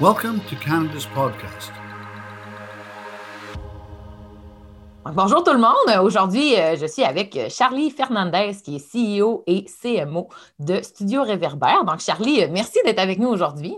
Welcome 0.00 0.40
to 0.48 0.56
Canada's 0.56 1.06
podcast. 1.14 1.70
Bonjour 5.04 5.44
tout 5.44 5.52
le 5.52 5.58
monde. 5.58 6.02
Aujourd'hui, 6.02 6.58
euh, 6.58 6.76
je 6.76 6.86
suis 6.86 7.04
avec 7.04 7.38
Charlie 7.50 7.90
Fernandez, 7.90 8.56
qui 8.64 8.76
est 8.76 9.18
CEO 9.20 9.44
et 9.46 9.66
CMO 9.66 10.30
de 10.58 10.80
Studio 10.80 11.22
Réverbère. 11.22 11.84
Donc, 11.84 12.00
Charlie, 12.00 12.48
merci 12.50 12.78
d'être 12.86 13.00
avec 13.00 13.18
nous 13.18 13.28
aujourd'hui. 13.28 13.76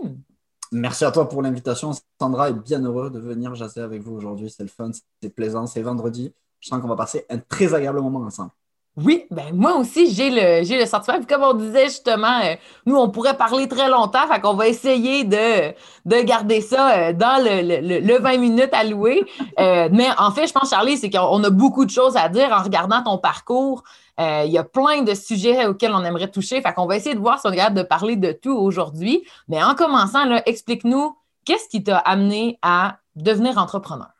Merci 0.71 1.03
à 1.03 1.11
toi 1.11 1.27
pour 1.27 1.41
l'invitation. 1.41 1.91
Sandra 2.19 2.49
est 2.49 2.53
bien 2.53 2.81
heureux 2.81 3.09
de 3.09 3.19
venir 3.19 3.53
jaser 3.53 3.81
avec 3.81 4.01
vous 4.01 4.13
aujourd'hui. 4.15 4.49
C'est 4.49 4.63
le 4.63 4.69
fun, 4.69 4.91
c'est 5.21 5.29
plaisant, 5.29 5.67
c'est 5.67 5.81
vendredi. 5.81 6.33
Je 6.61 6.69
sens 6.69 6.81
qu'on 6.81 6.87
va 6.87 6.95
passer 6.95 7.25
un 7.29 7.39
très 7.39 7.73
agréable 7.73 7.99
moment 7.99 8.21
ensemble. 8.21 8.51
Oui, 8.97 9.25
ben 9.29 9.53
moi 9.53 9.75
aussi, 9.75 10.13
j'ai 10.13 10.29
le, 10.29 10.63
j'ai 10.65 10.79
le 10.79 10.85
sentiment. 10.85 11.17
Puis 11.17 11.25
comme 11.25 11.43
on 11.43 11.53
disait 11.53 11.85
justement, 11.85 12.39
euh, 12.45 12.55
nous, 12.85 12.95
on 12.95 13.09
pourrait 13.09 13.35
parler 13.35 13.67
très 13.67 13.89
longtemps, 13.89 14.25
fait 14.25 14.39
qu'on 14.39 14.53
va 14.53 14.69
essayer 14.69 15.25
de, 15.25 15.73
de 16.05 16.21
garder 16.23 16.61
ça 16.61 16.91
euh, 16.91 17.13
dans 17.13 17.43
le, 17.43 17.81
le, 17.81 17.99
le, 17.99 18.19
20 18.19 18.37
minutes 18.37 18.69
alloué. 18.73 19.25
Euh, 19.59 19.89
mais 19.91 20.07
en 20.17 20.31
fait, 20.31 20.47
je 20.47 20.53
pense, 20.53 20.69
Charlie, 20.69 20.97
c'est 20.97 21.09
qu'on 21.09 21.43
a 21.43 21.49
beaucoup 21.49 21.83
de 21.83 21.89
choses 21.89 22.15
à 22.15 22.29
dire 22.29 22.53
en 22.53 22.63
regardant 22.63 23.03
ton 23.03 23.17
parcours. 23.17 23.83
Il 24.17 24.49
y 24.49 24.57
a 24.57 24.63
plein 24.63 25.01
de 25.01 25.13
sujets 25.13 25.65
auxquels 25.65 25.93
on 25.93 26.05
aimerait 26.05 26.31
toucher. 26.31 26.61
Fait 26.61 26.73
qu'on 26.73 26.85
va 26.85 26.95
essayer 26.95 27.15
de 27.15 27.19
voir 27.19 27.37
si 27.41 27.47
on 27.47 27.49
regarde 27.49 27.73
de 27.73 27.83
parler 27.83 28.15
de 28.15 28.31
tout 28.31 28.55
aujourd'hui. 28.57 29.25
Mais 29.49 29.61
en 29.61 29.75
commençant, 29.75 30.23
explique-nous 30.45 31.17
qu'est-ce 31.43 31.67
qui 31.67 31.83
t'a 31.83 31.97
amené 31.97 32.57
à 32.61 32.99
devenir 33.17 33.57
entrepreneur? 33.57 34.14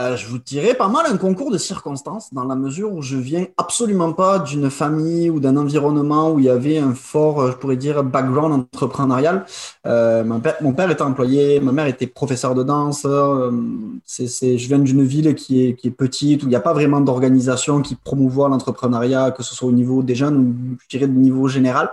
Euh, 0.00 0.16
je 0.16 0.26
vous 0.28 0.38
dirais 0.38 0.72
pas 0.72 0.88
mal 0.88 1.04
un 1.06 1.18
concours 1.18 1.50
de 1.50 1.58
circonstances 1.58 2.32
dans 2.32 2.44
la 2.44 2.54
mesure 2.54 2.90
où 2.90 3.02
je 3.02 3.18
viens 3.18 3.44
absolument 3.58 4.14
pas 4.14 4.38
d'une 4.38 4.70
famille 4.70 5.28
ou 5.28 5.40
d'un 5.40 5.58
environnement 5.58 6.30
où 6.30 6.38
il 6.38 6.46
y 6.46 6.48
avait 6.48 6.78
un 6.78 6.94
fort, 6.94 7.42
euh, 7.42 7.50
je 7.50 7.56
pourrais 7.56 7.76
dire, 7.76 8.02
background 8.02 8.66
entrepreneurial. 8.72 9.44
Euh, 9.86 10.24
mon, 10.24 10.40
père, 10.40 10.90
était 10.90 11.02
employé, 11.02 11.60
ma 11.60 11.72
mère 11.72 11.86
était 11.86 12.06
professeure 12.06 12.54
de 12.54 12.62
danse. 12.62 13.02
Je 13.04 14.66
viens 14.68 14.78
d'une 14.78 15.02
ville 15.02 15.34
qui 15.34 15.66
est, 15.66 15.74
qui 15.74 15.88
est, 15.88 15.90
petite 15.90 16.44
où 16.44 16.46
il 16.46 16.50
n'y 16.50 16.56
a 16.56 16.60
pas 16.60 16.72
vraiment 16.72 17.02
d'organisation 17.02 17.82
qui 17.82 17.94
promouvoit 17.94 18.48
l'entrepreneuriat, 18.48 19.32
que 19.32 19.42
ce 19.42 19.54
soit 19.54 19.68
au 19.68 19.72
niveau 19.72 20.02
des 20.02 20.14
jeunes 20.14 20.36
ou 20.38 20.76
je 20.82 20.96
dirais 20.96 21.10
au 21.10 21.14
niveau 21.14 21.46
général. 21.46 21.90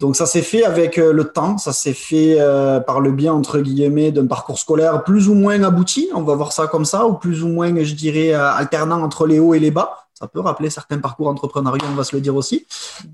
Donc 0.00 0.16
ça 0.16 0.24
s'est 0.24 0.42
fait 0.42 0.64
avec 0.64 0.96
euh, 0.96 1.12
le 1.12 1.24
temps, 1.24 1.58
ça 1.58 1.74
s'est 1.74 1.92
fait 1.92 2.36
euh, 2.40 2.80
par 2.80 3.00
le 3.00 3.12
biais 3.12 3.28
entre 3.28 3.60
guillemets 3.60 4.10
d'un 4.10 4.26
parcours 4.26 4.58
scolaire 4.58 5.04
plus 5.04 5.28
ou 5.28 5.34
moins 5.34 5.62
abouti, 5.62 6.08
on 6.14 6.22
va 6.22 6.34
voir 6.34 6.52
ça 6.52 6.66
comme 6.66 6.86
ça, 6.86 7.06
ou 7.06 7.12
plus 7.12 7.44
ou 7.44 7.48
moins, 7.48 7.70
je 7.82 7.94
dirais, 7.94 8.32
euh, 8.32 8.50
alternant 8.50 9.02
entre 9.02 9.26
les 9.26 9.38
hauts 9.38 9.52
et 9.52 9.58
les 9.58 9.70
bas. 9.70 10.06
Ça 10.14 10.26
peut 10.26 10.40
rappeler 10.40 10.70
certains 10.70 10.98
parcours 10.98 11.28
entrepreneuriaux, 11.28 11.84
on 11.90 11.94
va 11.94 12.04
se 12.04 12.16
le 12.16 12.22
dire 12.22 12.34
aussi. 12.34 12.66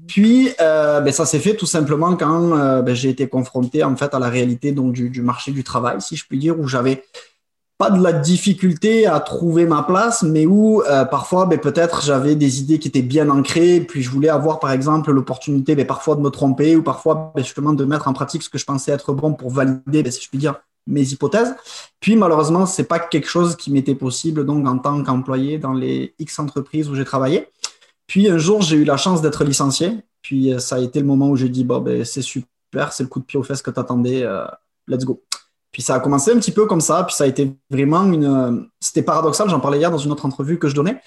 Puis 0.08 0.50
ben, 0.58 1.12
ça 1.12 1.24
s'est 1.24 1.38
fait 1.38 1.54
tout 1.54 1.66
simplement 1.66 2.16
quand 2.16 2.82
ben, 2.82 2.94
j'ai 2.94 3.10
été 3.10 3.28
confronté 3.28 3.84
en 3.84 3.94
fait 3.94 4.12
à 4.12 4.18
la 4.18 4.28
réalité 4.28 4.72
du 4.72 5.22
marché 5.22 5.52
du 5.52 5.62
travail, 5.62 6.00
si 6.00 6.16
je 6.16 6.26
puis 6.26 6.36
dire, 6.36 6.58
où 6.58 6.66
j'avais 6.66 7.04
pas 7.78 7.90
de 7.90 8.02
la 8.02 8.12
difficulté 8.12 9.06
à 9.06 9.20
trouver 9.20 9.66
ma 9.66 9.82
place, 9.82 10.22
mais 10.22 10.46
où 10.46 10.82
euh, 10.82 11.04
parfois, 11.04 11.44
ben, 11.46 11.58
peut-être 11.58 12.02
j'avais 12.02 12.34
des 12.34 12.60
idées 12.60 12.78
qui 12.78 12.88
étaient 12.88 13.02
bien 13.02 13.28
ancrées, 13.28 13.80
puis 13.80 14.02
je 14.02 14.10
voulais 14.10 14.30
avoir 14.30 14.60
par 14.60 14.72
exemple 14.72 15.10
l'opportunité 15.12 15.74
ben, 15.74 15.86
parfois 15.86 16.16
de 16.16 16.22
me 16.22 16.30
tromper 16.30 16.74
ou 16.76 16.82
parfois 16.82 17.32
ben, 17.34 17.44
justement 17.44 17.74
de 17.74 17.84
mettre 17.84 18.08
en 18.08 18.14
pratique 18.14 18.42
ce 18.42 18.48
que 18.48 18.58
je 18.58 18.64
pensais 18.64 18.92
être 18.92 19.12
bon 19.12 19.34
pour 19.34 19.50
valider, 19.50 20.02
ben, 20.02 20.10
si 20.10 20.22
je 20.22 20.28
puis 20.28 20.38
dire, 20.38 20.54
mes 20.86 21.02
hypothèses. 21.02 21.54
Puis 22.00 22.16
malheureusement, 22.16 22.64
c'est 22.64 22.84
pas 22.84 22.98
quelque 22.98 23.28
chose 23.28 23.56
qui 23.56 23.70
m'était 23.72 23.94
possible 23.94 24.46
donc 24.46 24.66
en 24.66 24.78
tant 24.78 25.02
qu'employé 25.02 25.58
dans 25.58 25.72
les 25.72 26.14
X 26.18 26.38
entreprises 26.38 26.88
où 26.88 26.94
j'ai 26.94 27.04
travaillé. 27.04 27.48
Puis 28.06 28.28
un 28.30 28.38
jour, 28.38 28.62
j'ai 28.62 28.76
eu 28.76 28.84
la 28.84 28.96
chance 28.96 29.20
d'être 29.20 29.44
licencié. 29.44 29.98
Puis 30.22 30.52
euh, 30.52 30.58
ça 30.60 30.76
a 30.76 30.80
été 30.80 31.00
le 31.00 31.06
moment 31.06 31.28
où 31.28 31.36
j'ai 31.36 31.48
dit 31.48 31.64
bon 31.64 31.80
ben 31.80 32.04
c'est 32.04 32.22
super, 32.22 32.92
c'est 32.92 33.02
le 33.02 33.08
coup 33.08 33.20
de 33.20 33.24
pied 33.24 33.38
aux 33.38 33.42
fesses 33.42 33.62
que 33.62 33.70
tu 33.70 33.80
attendais, 33.80 34.22
euh, 34.22 34.46
let's 34.86 35.04
go. 35.04 35.22
Puis 35.76 35.82
ça 35.82 35.96
a 35.96 36.00
commencé 36.00 36.32
un 36.32 36.38
petit 36.38 36.52
peu 36.52 36.64
comme 36.64 36.80
ça, 36.80 37.04
puis 37.04 37.14
ça 37.14 37.24
a 37.24 37.26
été 37.26 37.54
vraiment 37.68 38.04
une. 38.04 38.66
C'était 38.80 39.02
paradoxal, 39.02 39.50
j'en 39.50 39.60
parlais 39.60 39.76
hier 39.76 39.90
dans 39.90 39.98
une 39.98 40.10
autre 40.10 40.24
entrevue 40.24 40.58
que 40.58 40.68
je 40.68 40.74
donnais. 40.74 41.02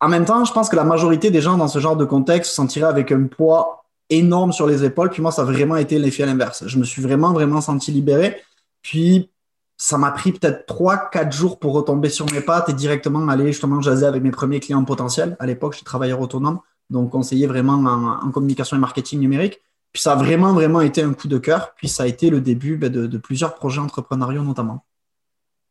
En 0.00 0.08
même 0.08 0.24
temps, 0.24 0.44
je 0.44 0.52
pense 0.52 0.68
que 0.68 0.74
la 0.74 0.82
majorité 0.82 1.30
des 1.30 1.40
gens 1.40 1.56
dans 1.56 1.68
ce 1.68 1.78
genre 1.78 1.96
de 1.96 2.04
contexte 2.04 2.50
se 2.50 2.56
sentiraient 2.56 2.88
avec 2.88 3.12
un 3.12 3.28
poids 3.28 3.84
énorme 4.10 4.50
sur 4.50 4.66
les 4.66 4.82
épaules. 4.82 5.10
Puis 5.10 5.22
moi, 5.22 5.30
ça 5.30 5.42
a 5.42 5.44
vraiment 5.44 5.76
été 5.76 6.00
l'effet 6.00 6.24
à 6.24 6.26
l'inverse. 6.26 6.64
Je 6.66 6.76
me 6.76 6.82
suis 6.82 7.02
vraiment, 7.02 7.32
vraiment 7.32 7.60
senti 7.60 7.92
libéré. 7.92 8.42
Puis 8.82 9.30
ça 9.76 9.96
m'a 9.96 10.10
pris 10.10 10.32
peut-être 10.32 10.66
3-4 10.66 11.30
jours 11.30 11.60
pour 11.60 11.72
retomber 11.74 12.08
sur 12.08 12.26
mes 12.32 12.40
pattes 12.40 12.68
et 12.70 12.72
directement 12.72 13.28
aller 13.28 13.52
justement 13.52 13.80
jaser 13.80 14.06
avec 14.06 14.24
mes 14.24 14.32
premiers 14.32 14.58
clients 14.58 14.82
potentiels. 14.82 15.36
À 15.38 15.46
l'époque, 15.46 15.74
j'étais 15.74 15.84
travailleur 15.84 16.20
autonome, 16.20 16.58
donc 16.90 17.10
conseiller 17.10 17.46
vraiment 17.46 17.74
en, 17.74 18.26
en 18.26 18.30
communication 18.32 18.76
et 18.76 18.80
marketing 18.80 19.20
numérique. 19.20 19.60
Puis 19.94 20.02
ça 20.02 20.12
a 20.12 20.16
vraiment, 20.16 20.52
vraiment 20.52 20.80
été 20.80 21.02
un 21.02 21.14
coup 21.14 21.28
de 21.28 21.38
cœur. 21.38 21.72
Puis 21.76 21.88
ça 21.88 22.02
a 22.02 22.06
été 22.06 22.28
le 22.28 22.40
début 22.40 22.76
ben, 22.76 22.90
de, 22.90 23.16
plusieurs 23.16 23.54
projets 23.54 23.80
entrepreneuriaux 23.80 24.42
notamment. 24.42 24.84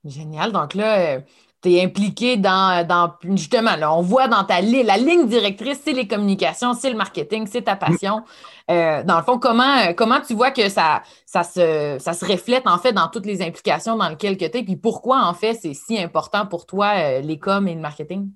Génial. 0.06 0.54
Donc 0.54 0.76
là, 0.76 1.18
euh, 1.18 1.20
tu 1.62 1.74
es 1.74 1.84
impliqué 1.84 2.38
dans, 2.38 2.88
dans 2.88 3.14
justement, 3.36 3.76
là, 3.76 3.94
on 3.94 4.02
voit 4.02 4.30
dans 4.30 4.46
ta 4.46 4.62
la 4.62 4.96
ligne 4.96 5.28
directrice, 5.28 5.82
c'est 5.84 5.92
les 5.92 6.08
communications, 6.08 6.74
c'est 6.74 6.90
le 6.90 6.96
marketing, 6.96 7.48
c'est 7.52 7.64
ta 7.64 7.76
passion. 7.76 8.24
Euh, 8.72 9.04
dans 9.04 9.18
le 9.18 9.24
fond, 9.24 9.40
comment, 9.40 9.94
comment 9.94 10.22
tu 10.22 10.36
vois 10.36 10.52
que 10.52 10.70
ça, 10.70 11.04
ça, 11.26 11.44
se, 11.44 11.98
ça 12.00 12.14
se 12.14 12.26
reflète 12.26 12.66
en 12.66 12.78
fait 12.78 12.94
dans 12.94 13.10
toutes 13.10 13.26
les 13.26 13.42
implications 13.42 13.98
dans 13.98 14.08
lesquelles 14.08 14.38
tu 14.38 14.46
es, 14.46 14.50
puis 14.50 14.78
pourquoi 14.78 15.26
en 15.26 15.34
fait 15.34 15.54
c'est 15.54 15.74
si 15.74 16.00
important 16.00 16.46
pour 16.46 16.66
toi 16.66 16.94
euh, 16.96 17.20
les 17.20 17.38
coms 17.38 17.68
et 17.68 17.76
le 17.76 17.82
marketing? 17.82 18.30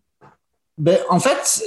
Ben, 0.78 1.00
en 1.10 1.20
fait, 1.22 1.64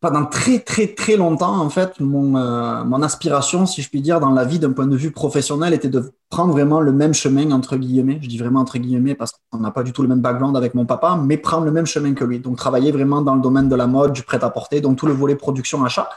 pendant 0.00 0.26
très 0.26 0.58
très 0.58 0.88
très 0.88 1.16
longtemps, 1.16 1.58
en 1.58 1.70
fait, 1.70 1.98
mon, 2.00 2.36
euh, 2.36 3.02
aspiration, 3.02 3.66
si 3.66 3.82
je 3.82 3.88
puis 3.88 4.02
dire, 4.02 4.20
dans 4.20 4.30
la 4.30 4.44
vie 4.44 4.58
d'un 4.58 4.72
point 4.72 4.86
de 4.86 4.96
vue 4.96 5.10
professionnel, 5.10 5.74
était 5.74 5.88
de 5.88 6.12
prendre 6.28 6.52
vraiment 6.52 6.80
le 6.80 6.92
même 6.92 7.14
chemin, 7.14 7.50
entre 7.52 7.76
guillemets. 7.76 8.18
Je 8.20 8.28
dis 8.28 8.38
vraiment 8.38 8.60
entre 8.60 8.78
guillemets 8.78 9.14
parce 9.14 9.32
qu'on 9.50 9.58
n'a 9.58 9.70
pas 9.70 9.82
du 9.82 9.92
tout 9.92 10.02
le 10.02 10.08
même 10.08 10.20
background 10.20 10.56
avec 10.56 10.74
mon 10.74 10.84
papa, 10.84 11.18
mais 11.22 11.36
prendre 11.36 11.64
le 11.64 11.70
même 11.70 11.86
chemin 11.86 12.14
que 12.14 12.24
lui. 12.24 12.40
Donc, 12.40 12.56
travailler 12.56 12.90
vraiment 12.90 13.22
dans 13.22 13.34
le 13.34 13.40
domaine 13.40 13.68
de 13.68 13.76
la 13.76 13.86
mode, 13.86 14.12
du 14.12 14.22
prêt-à-porter, 14.22 14.80
donc 14.80 14.96
tout 14.98 15.06
le 15.06 15.12
volet 15.12 15.36
production-achat. 15.36 16.08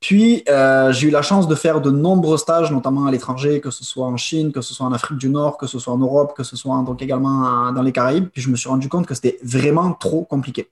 Puis, 0.00 0.42
euh, 0.48 0.92
j'ai 0.92 1.08
eu 1.08 1.10
la 1.10 1.22
chance 1.22 1.46
de 1.46 1.54
faire 1.54 1.80
de 1.80 1.90
nombreux 1.90 2.36
stages, 2.36 2.72
notamment 2.72 3.06
à 3.06 3.10
l'étranger, 3.10 3.60
que 3.60 3.70
ce 3.70 3.84
soit 3.84 4.06
en 4.06 4.16
Chine, 4.16 4.52
que 4.52 4.60
ce 4.60 4.74
soit 4.74 4.84
en 4.86 4.92
Afrique 4.92 5.18
du 5.18 5.28
Nord, 5.28 5.58
que 5.58 5.66
ce 5.66 5.78
soit 5.78 5.92
en 5.92 5.98
Europe, 5.98 6.34
que 6.36 6.42
ce 6.42 6.56
soit 6.56 6.82
donc 6.84 7.02
également 7.02 7.70
dans 7.72 7.82
les 7.82 7.92
Caraïbes. 7.92 8.28
Puis, 8.32 8.42
je 8.42 8.50
me 8.50 8.56
suis 8.56 8.68
rendu 8.68 8.88
compte 8.88 9.06
que 9.06 9.14
c'était 9.14 9.38
vraiment 9.44 9.92
trop 9.92 10.24
compliqué. 10.24 10.70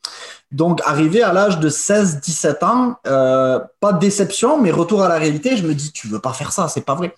Donc, 0.50 0.80
arrivé 0.84 1.22
à 1.22 1.32
l'âge 1.32 1.60
de 1.60 1.69
16-17 1.69 2.64
ans, 2.64 2.96
euh, 3.06 3.60
pas 3.78 3.92
de 3.92 4.00
déception, 4.00 4.60
mais 4.60 4.72
retour 4.72 5.02
à 5.02 5.08
la 5.08 5.16
réalité, 5.16 5.56
je 5.56 5.66
me 5.66 5.74
dis, 5.74 5.92
tu 5.92 6.08
veux 6.08 6.19
pas 6.19 6.32
faire 6.32 6.50
ça, 6.50 6.66
c'est 6.66 6.84
pas 6.84 6.94
vrai. 6.94 7.14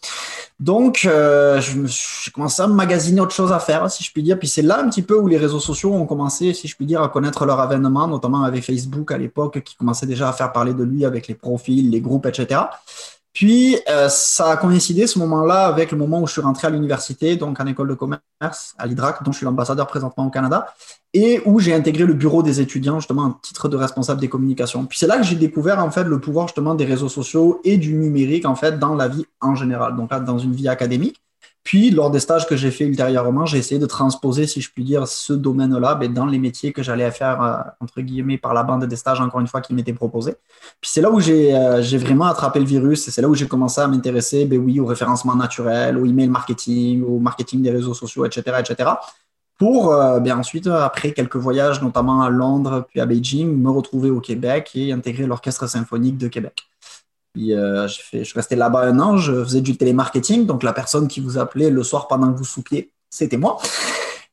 Donc, 0.61 1.05
euh, 1.07 1.61
j'ai 1.61 2.31
commencé 2.31 2.63
à 2.63 2.67
magasiner 2.69 3.21
autre 3.21 3.35
chose 3.35 3.53
à 3.53 3.59
faire, 3.59 3.91
si 3.91 4.05
je 4.05 4.13
puis 4.13 4.23
dire. 4.23 4.39
Puis 4.39 4.49
c'est 4.49 4.63
là 4.63 4.81
un 4.81 4.89
petit 4.89 5.03
peu 5.03 5.19
où 5.19 5.27
les 5.27 5.37
réseaux 5.37 5.61
sociaux 5.61 5.93
ont 5.93 6.07
commencé, 6.07 6.55
si 6.55 6.69
je 6.69 6.77
puis 6.77 6.87
dire, 6.87 7.03
à 7.03 7.09
connaître 7.09 7.45
leur 7.45 7.59
avènement, 7.59 8.07
notamment 8.07 8.43
avec 8.45 8.65
Facebook 8.65 9.11
à 9.11 9.19
l'époque, 9.19 9.63
qui 9.63 9.75
commençait 9.75 10.07
déjà 10.07 10.29
à 10.29 10.33
faire 10.33 10.53
parler 10.53 10.75
de 10.75 10.85
lui 10.85 11.05
avec 11.05 11.27
les 11.27 11.35
profils, 11.35 11.91
les 11.91 12.01
groupes, 12.01 12.27
etc. 12.27 12.61
Puis, 13.33 13.79
euh, 13.89 14.09
ça 14.11 14.51
a 14.51 14.57
coïncidé 14.57 15.07
ce 15.07 15.19
moment-là 15.19 15.67
avec 15.67 15.91
le 15.91 15.97
moment 15.97 16.21
où 16.21 16.27
je 16.27 16.33
suis 16.33 16.43
rentré 16.43 16.67
à 16.67 16.71
l'université, 16.71 17.37
donc 17.37 17.59
en 17.61 17.67
école 17.67 17.89
de 17.89 17.95
commerce, 17.95 18.75
à 18.77 18.87
l'IDRAC, 18.87 19.23
dont 19.23 19.33
je 19.33 19.39
suis 19.39 19.47
l'ambassadeur 19.47 19.87
présentement 19.87 20.27
au 20.27 20.31
Canada, 20.31 20.75
et 21.15 21.41
où 21.47 21.59
j'ai 21.59 21.73
intégré 21.73 22.05
le 22.05 22.13
bureau 22.13 22.43
des 22.43 22.61
étudiants, 22.61 23.01
justement, 23.01 23.23
en 23.23 23.31
titre 23.31 23.69
de 23.69 23.77
responsable 23.77 24.21
des 24.21 24.29
communications. 24.29 24.85
Puis 24.85 24.99
c'est 24.99 25.07
là 25.07 25.17
que 25.17 25.25
j'ai 25.25 25.37
découvert, 25.37 25.79
en 25.79 25.91
fait, 25.91 26.05
le 26.05 26.21
pouvoir, 26.21 26.49
justement, 26.49 26.75
des 26.75 26.85
réseaux 26.85 27.09
sociaux 27.09 27.61
et 27.65 27.79
du 27.79 27.95
numérique, 27.95 28.45
en 28.45 28.55
fait, 28.55 28.79
dans 28.79 28.95
la 28.95 29.09
vie 29.09 29.25
en 29.41 29.55
général, 29.55 29.97
donc 29.97 30.11
là, 30.11 30.21
dans 30.21 30.39
une 30.39 30.53
vie 30.53 30.69
académique. 30.69 31.23
Puis, 31.65 31.91
lors 31.91 32.11
des 32.11 32.19
stages 32.19 32.47
que 32.47 32.57
j'ai 32.57 32.73
fait 32.73 32.85
ultérieurement, 32.85 33.47
j'ai 33.47 33.59
essayé 33.59 33.79
de 33.79 33.87
transposer, 33.87 34.47
si 34.49 34.61
je 34.61 34.71
puis 34.71 34.83
dire, 34.83 35.07
ce 35.07 35.33
domaine-là 35.33 35.95
ben, 35.95 36.13
dans 36.13 36.27
les 36.27 36.39
métiers 36.39 36.73
que 36.73 36.83
j'allais 36.83 37.11
faire, 37.13 37.41
euh, 37.41 37.59
entre 37.81 38.01
guillemets, 38.01 38.37
par 38.37 38.53
la 38.53 38.65
bande 38.65 38.85
des 38.85 38.97
stages, 38.97 39.21
encore 39.21 39.41
une 39.41 39.47
fois, 39.47 39.61
qui 39.61 39.73
m'étaient 39.73 39.93
proposés. 39.93 40.35
Puis, 40.81 40.91
c'est 40.93 41.01
là 41.01 41.11
où 41.11 41.21
j'ai 41.21 41.55
euh, 41.55 41.81
vraiment 41.99 42.27
attrapé 42.27 42.59
le 42.59 42.65
virus 42.65 43.07
et 43.07 43.13
c'est 43.13 43.23
là 43.23 43.29
où 43.29 43.35
j'ai 43.35 43.47
commencé 43.47 43.81
à 43.81 43.87
m'intéresser, 43.87 44.45
ben, 44.45 44.59
oui, 44.59 44.81
au 44.81 44.87
référencement 44.87 45.37
naturel, 45.37 45.97
au 45.99 46.05
email 46.05 46.29
marketing, 46.29 47.05
au 47.05 47.19
marketing 47.21 47.63
des 47.63 47.71
réseaux 47.71 47.95
sociaux, 47.95 48.25
etc., 48.27 48.57
etc. 48.59 48.91
Pour, 49.59 49.95
euh, 49.95 50.19
bien 50.19 50.39
ensuite, 50.39 50.67
après 50.67 51.13
quelques 51.13 51.37
voyages, 51.37 51.81
notamment 51.81 52.23
à 52.23 52.31
Londres, 52.31 52.85
puis 52.89 53.01
à 53.01 53.07
Beijing, 53.07 53.57
me 53.57 53.71
retrouver 53.71 54.11
au 54.11 54.21
Québec 54.21 54.73
et 54.75 54.93
intégrer 54.93 55.27
l'Orchestre 55.27 55.69
symphonique 55.69 56.19
de 56.19 56.27
Québec. 56.27 56.65
Puis, 57.33 57.55
euh, 57.55 57.89
je, 57.89 58.01
fais, 58.03 58.25
je 58.25 58.57
là-bas 58.57 58.81
un 58.81 59.01
an, 59.01 59.17
je 59.17 59.45
faisais 59.45 59.63
du 59.63 59.77
télémarketing, 59.77 60.47
donc 60.47 60.63
la 60.63 60.73
personne 60.73 61.09
qui 61.09 61.21
vous 61.21 61.39
appelait 61.39 61.71
le 61.71 61.83
soir 61.83 62.07
pendant 62.09 62.33
que 62.33 62.37
vous 62.37 62.45
soupiez, 62.45 62.93
c'était 63.09 63.39
moi. 63.39 63.59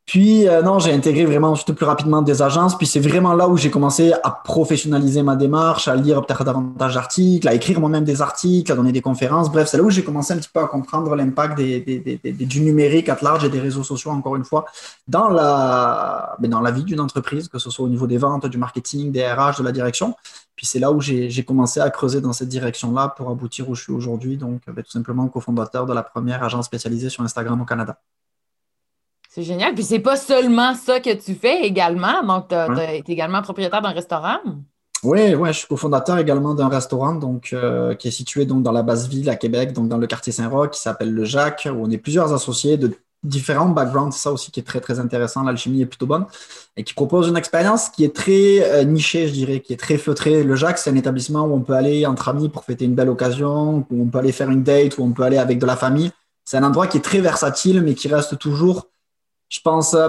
Puis, 0.09 0.47
euh, 0.47 0.63
non, 0.63 0.79
j'ai 0.79 0.91
intégré 0.91 1.23
vraiment 1.23 1.51
ensuite 1.51 1.71
plus 1.75 1.85
rapidement 1.85 2.23
des 2.23 2.41
agences. 2.41 2.75
Puis, 2.75 2.87
c'est 2.87 2.99
vraiment 2.99 3.35
là 3.35 3.47
où 3.47 3.57
j'ai 3.57 3.69
commencé 3.69 4.11
à 4.23 4.31
professionnaliser 4.31 5.21
ma 5.21 5.35
démarche, 5.35 5.87
à 5.87 5.95
lire 5.95 6.25
peut-être 6.25 6.43
davantage 6.43 6.95
d'articles, 6.95 7.47
à 7.47 7.53
écrire 7.53 7.79
moi-même 7.79 8.05
des 8.05 8.19
articles, 8.19 8.71
à 8.71 8.75
donner 8.75 8.91
des 8.91 9.01
conférences. 9.01 9.51
Bref, 9.51 9.67
c'est 9.67 9.77
là 9.77 9.83
où 9.83 9.91
j'ai 9.91 10.03
commencé 10.03 10.33
un 10.33 10.37
petit 10.37 10.49
peu 10.51 10.61
à 10.61 10.65
comprendre 10.65 11.15
l'impact 11.15 11.59
du 11.59 12.61
numérique 12.61 13.07
à 13.07 13.19
large 13.21 13.43
et 13.43 13.49
des 13.49 13.59
réseaux 13.59 13.83
sociaux, 13.83 14.09
encore 14.09 14.35
une 14.35 14.45
fois, 14.45 14.65
dans 15.07 15.29
la, 15.29 16.35
mais 16.39 16.47
dans 16.47 16.61
la 16.61 16.71
vie 16.71 16.85
d'une 16.85 17.01
entreprise, 17.01 17.47
que 17.47 17.59
ce 17.59 17.69
soit 17.69 17.85
au 17.85 17.89
niveau 17.89 18.07
des 18.07 18.17
ventes, 18.17 18.47
du 18.47 18.57
marketing, 18.57 19.11
des 19.11 19.23
RH, 19.27 19.59
de 19.59 19.63
la 19.63 19.71
direction. 19.71 20.15
Puis, 20.55 20.65
c'est 20.65 20.79
là 20.79 20.91
où 20.91 20.99
j'ai 21.01 21.43
commencé 21.43 21.81
à 21.81 21.89
creuser 21.91 22.19
dans 22.19 22.33
cette 22.33 22.49
direction-là 22.49 23.13
pour 23.15 23.29
aboutir 23.29 23.69
où 23.69 23.75
je 23.75 23.83
suis 23.83 23.93
aujourd'hui. 23.93 24.37
Donc, 24.37 24.61
ben, 24.65 24.81
tout 24.83 24.89
simplement 24.89 25.27
cofondateur 25.27 25.85
de 25.85 25.93
la 25.93 26.01
première 26.01 26.43
agence 26.43 26.65
spécialisée 26.65 27.09
sur 27.09 27.23
Instagram 27.23 27.61
au 27.61 27.65
Canada. 27.65 27.99
C'est 29.31 29.43
génial. 29.43 29.75
Puis 29.75 29.83
c'est 29.83 29.99
pas 29.99 30.15
seulement 30.15 30.73
ça 30.73 30.99
que 30.99 31.13
tu 31.13 31.35
fais 31.35 31.61
également. 31.61 32.23
Donc, 32.23 32.49
tu 32.49 32.55
es 32.55 33.03
également 33.07 33.43
propriétaire 33.43 33.81
d'un 33.81 33.91
restaurant? 33.91 34.39
Oui, 35.03 35.33
ouais, 35.35 35.53
je 35.53 35.59
suis 35.59 35.67
cofondateur 35.67 36.17
également 36.17 36.55
d'un 36.55 36.67
restaurant 36.67 37.13
donc, 37.13 37.51
euh, 37.53 37.93
qui 37.93 38.09
est 38.09 38.11
situé 38.11 38.45
donc, 38.45 38.63
dans 38.63 38.71
la 38.71 38.81
basse 38.81 39.07
ville 39.07 39.29
à 39.29 39.35
Québec, 39.35 39.71
donc 39.71 39.87
dans 39.87 39.97
le 39.97 40.07
quartier 40.07 40.33
Saint-Roch, 40.33 40.71
qui 40.71 40.81
s'appelle 40.81 41.13
Le 41.13 41.23
Jacques, 41.23 41.69
où 41.71 41.85
on 41.85 41.89
est 41.89 41.99
plusieurs 41.99 42.33
associés 42.33 42.75
de 42.75 42.91
différents 43.23 43.69
backgrounds. 43.69 44.13
C'est 44.15 44.23
ça 44.23 44.31
aussi 44.31 44.51
qui 44.51 44.59
est 44.59 44.63
très, 44.63 44.81
très 44.81 44.99
intéressant. 44.99 45.43
L'alchimie 45.43 45.81
est 45.81 45.85
plutôt 45.85 46.07
bonne 46.07 46.25
et 46.75 46.83
qui 46.83 46.93
propose 46.95 47.27
une 47.27 47.37
expérience 47.37 47.89
qui 47.89 48.03
est 48.03 48.15
très 48.15 48.61
euh, 48.63 48.83
nichée, 48.83 49.27
je 49.27 49.33
dirais, 49.33 49.59
qui 49.59 49.73
est 49.73 49.77
très 49.77 49.97
feutrée. 49.97 50.43
Le 50.43 50.55
Jacques, 50.55 50.79
c'est 50.79 50.89
un 50.89 50.95
établissement 50.95 51.43
où 51.43 51.53
on 51.53 51.61
peut 51.61 51.73
aller 51.73 52.05
entre 52.05 52.29
amis 52.29 52.49
pour 52.49 52.63
fêter 52.63 52.85
une 52.85 52.95
belle 52.95 53.09
occasion, 53.09 53.85
où 53.89 54.01
on 54.01 54.07
peut 54.07 54.17
aller 54.17 54.31
faire 54.31 54.49
une 54.49 54.63
date, 54.63 54.97
où 54.97 55.03
on 55.03 55.11
peut 55.11 55.23
aller 55.23 55.37
avec 55.37 55.59
de 55.59 55.65
la 55.65 55.75
famille. 55.75 56.11
C'est 56.43 56.57
un 56.57 56.63
endroit 56.63 56.87
qui 56.87 56.97
est 56.97 57.01
très 57.01 57.21
versatile, 57.21 57.81
mais 57.83 57.93
qui 57.93 58.07
reste 58.09 58.37
toujours, 58.37 58.87
je 59.49 59.59
pense, 59.61 59.93
euh, 59.93 60.07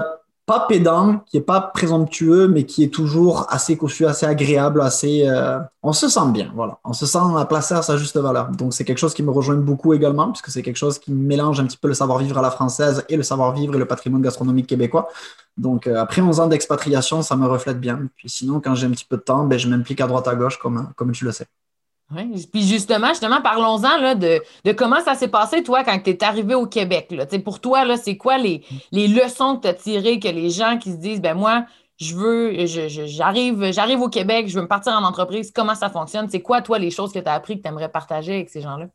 pas 0.50 0.66
pédant, 0.68 1.18
qui 1.26 1.36
est 1.36 1.42
pas 1.42 1.60
présomptueux, 1.60 2.48
mais 2.48 2.64
qui 2.64 2.82
est 2.82 2.92
toujours 2.92 3.46
assez 3.50 3.76
cossu, 3.76 4.04
assez 4.04 4.26
agréable, 4.26 4.80
assez. 4.82 5.22
Euh, 5.24 5.60
on 5.82 5.92
se 5.92 6.08
sent 6.08 6.32
bien, 6.32 6.50
voilà. 6.56 6.78
On 6.82 6.92
se 6.92 7.06
sent 7.06 7.20
placé 7.48 7.74
à 7.74 7.82
sa 7.82 7.96
juste 7.96 8.16
valeur. 8.16 8.48
Donc 8.50 8.74
c'est 8.74 8.84
quelque 8.84 8.98
chose 8.98 9.14
qui 9.14 9.22
me 9.22 9.30
rejoint 9.30 9.54
beaucoup 9.54 9.94
également, 9.94 10.32
puisque 10.32 10.50
c'est 10.50 10.62
quelque 10.62 10.76
chose 10.76 10.98
qui 10.98 11.12
mélange 11.12 11.60
un 11.60 11.66
petit 11.66 11.76
peu 11.76 11.86
le 11.86 11.94
savoir-vivre 11.94 12.36
à 12.36 12.42
la 12.42 12.50
française 12.50 13.04
et 13.08 13.16
le 13.16 13.22
savoir-vivre 13.22 13.76
et 13.76 13.78
le 13.78 13.86
patrimoine 13.86 14.22
gastronomique 14.22 14.66
québécois. 14.66 15.08
Donc 15.56 15.86
euh, 15.86 16.00
après 16.00 16.20
11 16.20 16.40
ans 16.40 16.48
d'expatriation, 16.48 17.22
ça 17.22 17.36
me 17.36 17.46
reflète 17.46 17.78
bien. 17.78 18.08
Puis 18.16 18.28
sinon, 18.28 18.60
quand 18.60 18.74
j'ai 18.74 18.88
un 18.88 18.90
petit 18.90 19.06
peu 19.08 19.18
de 19.18 19.22
temps, 19.22 19.44
ben, 19.44 19.56
je 19.56 19.68
m'implique 19.68 20.00
à 20.00 20.08
droite 20.08 20.26
à 20.26 20.34
gauche, 20.34 20.58
comme, 20.58 20.90
comme 20.96 21.12
tu 21.12 21.24
le 21.24 21.30
sais. 21.30 21.46
Oui. 22.12 22.46
Puis 22.52 22.62
justement, 22.62 23.08
justement, 23.08 23.40
parlons-en 23.40 24.14
de, 24.16 24.40
de, 24.64 24.72
comment 24.72 25.00
ça 25.00 25.14
s'est 25.14 25.28
passé, 25.28 25.62
toi, 25.62 25.84
quand 25.84 25.98
tu 26.02 26.10
es 26.10 26.24
arrivé 26.24 26.54
au 26.54 26.66
Québec. 26.66 27.08
Là. 27.12 27.26
Pour 27.44 27.60
toi, 27.60 27.84
là, 27.84 27.96
c'est 27.96 28.16
quoi 28.16 28.36
les, 28.36 28.64
les 28.90 29.06
leçons 29.06 29.56
que 29.56 29.62
tu 29.62 29.68
as 29.68 29.74
tirées 29.74 30.18
que 30.18 30.28
les 30.28 30.50
gens 30.50 30.76
qui 30.78 30.90
se 30.90 30.96
disent 30.96 31.20
ben 31.20 31.34
moi, 31.34 31.66
je 31.98 32.16
veux, 32.16 32.66
j'arrive, 32.66 33.70
j'arrive 33.72 34.00
au 34.00 34.08
Québec, 34.08 34.48
je 34.48 34.56
veux 34.56 34.62
me 34.62 34.68
partir 34.68 34.92
en 34.92 35.04
entreprise, 35.04 35.52
comment 35.52 35.74
ça 35.74 35.90
fonctionne? 35.90 36.28
C'est 36.30 36.42
quoi, 36.42 36.62
toi, 36.62 36.78
les 36.78 36.90
choses 36.90 37.12
que 37.12 37.18
tu 37.18 37.28
as 37.28 37.34
appris 37.34 37.58
que 37.58 37.62
tu 37.62 37.68
aimerais 37.68 37.90
partager 37.90 38.34
avec 38.34 38.50
ces 38.50 38.62
gens-là? 38.62 38.86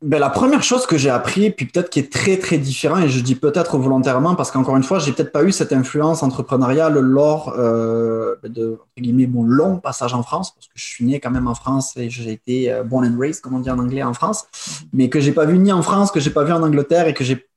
Ben, 0.00 0.20
la 0.20 0.30
première 0.30 0.62
chose 0.62 0.86
que 0.86 0.96
j'ai 0.96 1.10
appris, 1.10 1.50
puis 1.50 1.66
peut-être 1.66 1.90
qui 1.90 1.98
est 1.98 2.12
très 2.12 2.36
très 2.36 2.56
différent, 2.56 2.98
et 2.98 3.08
je 3.08 3.20
dis 3.20 3.34
peut-être 3.34 3.78
volontairement 3.78 4.36
parce 4.36 4.52
qu'encore 4.52 4.76
une 4.76 4.84
fois, 4.84 5.00
j'ai 5.00 5.10
peut-être 5.10 5.32
pas 5.32 5.42
eu 5.42 5.50
cette 5.50 5.72
influence 5.72 6.22
entrepreneuriale 6.22 6.98
lors 7.00 7.54
euh, 7.58 8.36
de 8.44 8.74
entre 8.74 9.02
guillemets 9.02 9.26
mon 9.26 9.42
long 9.42 9.78
passage 9.78 10.14
en 10.14 10.22
France, 10.22 10.52
parce 10.52 10.66
que 10.66 10.72
je 10.76 10.84
suis 10.84 11.04
né 11.04 11.18
quand 11.18 11.32
même 11.32 11.48
en 11.48 11.54
France 11.56 11.96
et 11.96 12.10
j'ai 12.10 12.30
été 12.30 12.72
euh, 12.72 12.84
born 12.84 13.04
and 13.04 13.18
raised, 13.18 13.40
comme 13.40 13.54
on 13.54 13.58
dit 13.58 13.70
en 13.70 13.78
anglais, 13.80 14.04
en 14.04 14.14
France, 14.14 14.46
mais 14.92 15.08
que 15.08 15.18
j'ai 15.18 15.32
pas 15.32 15.46
vu 15.46 15.58
ni 15.58 15.72
en 15.72 15.82
France, 15.82 16.12
que 16.12 16.20
j'ai 16.20 16.30
pas 16.30 16.44
vu 16.44 16.52
en 16.52 16.62
Angleterre 16.62 17.08
et 17.08 17.14
que 17.14 17.24
j'ai 17.24 17.48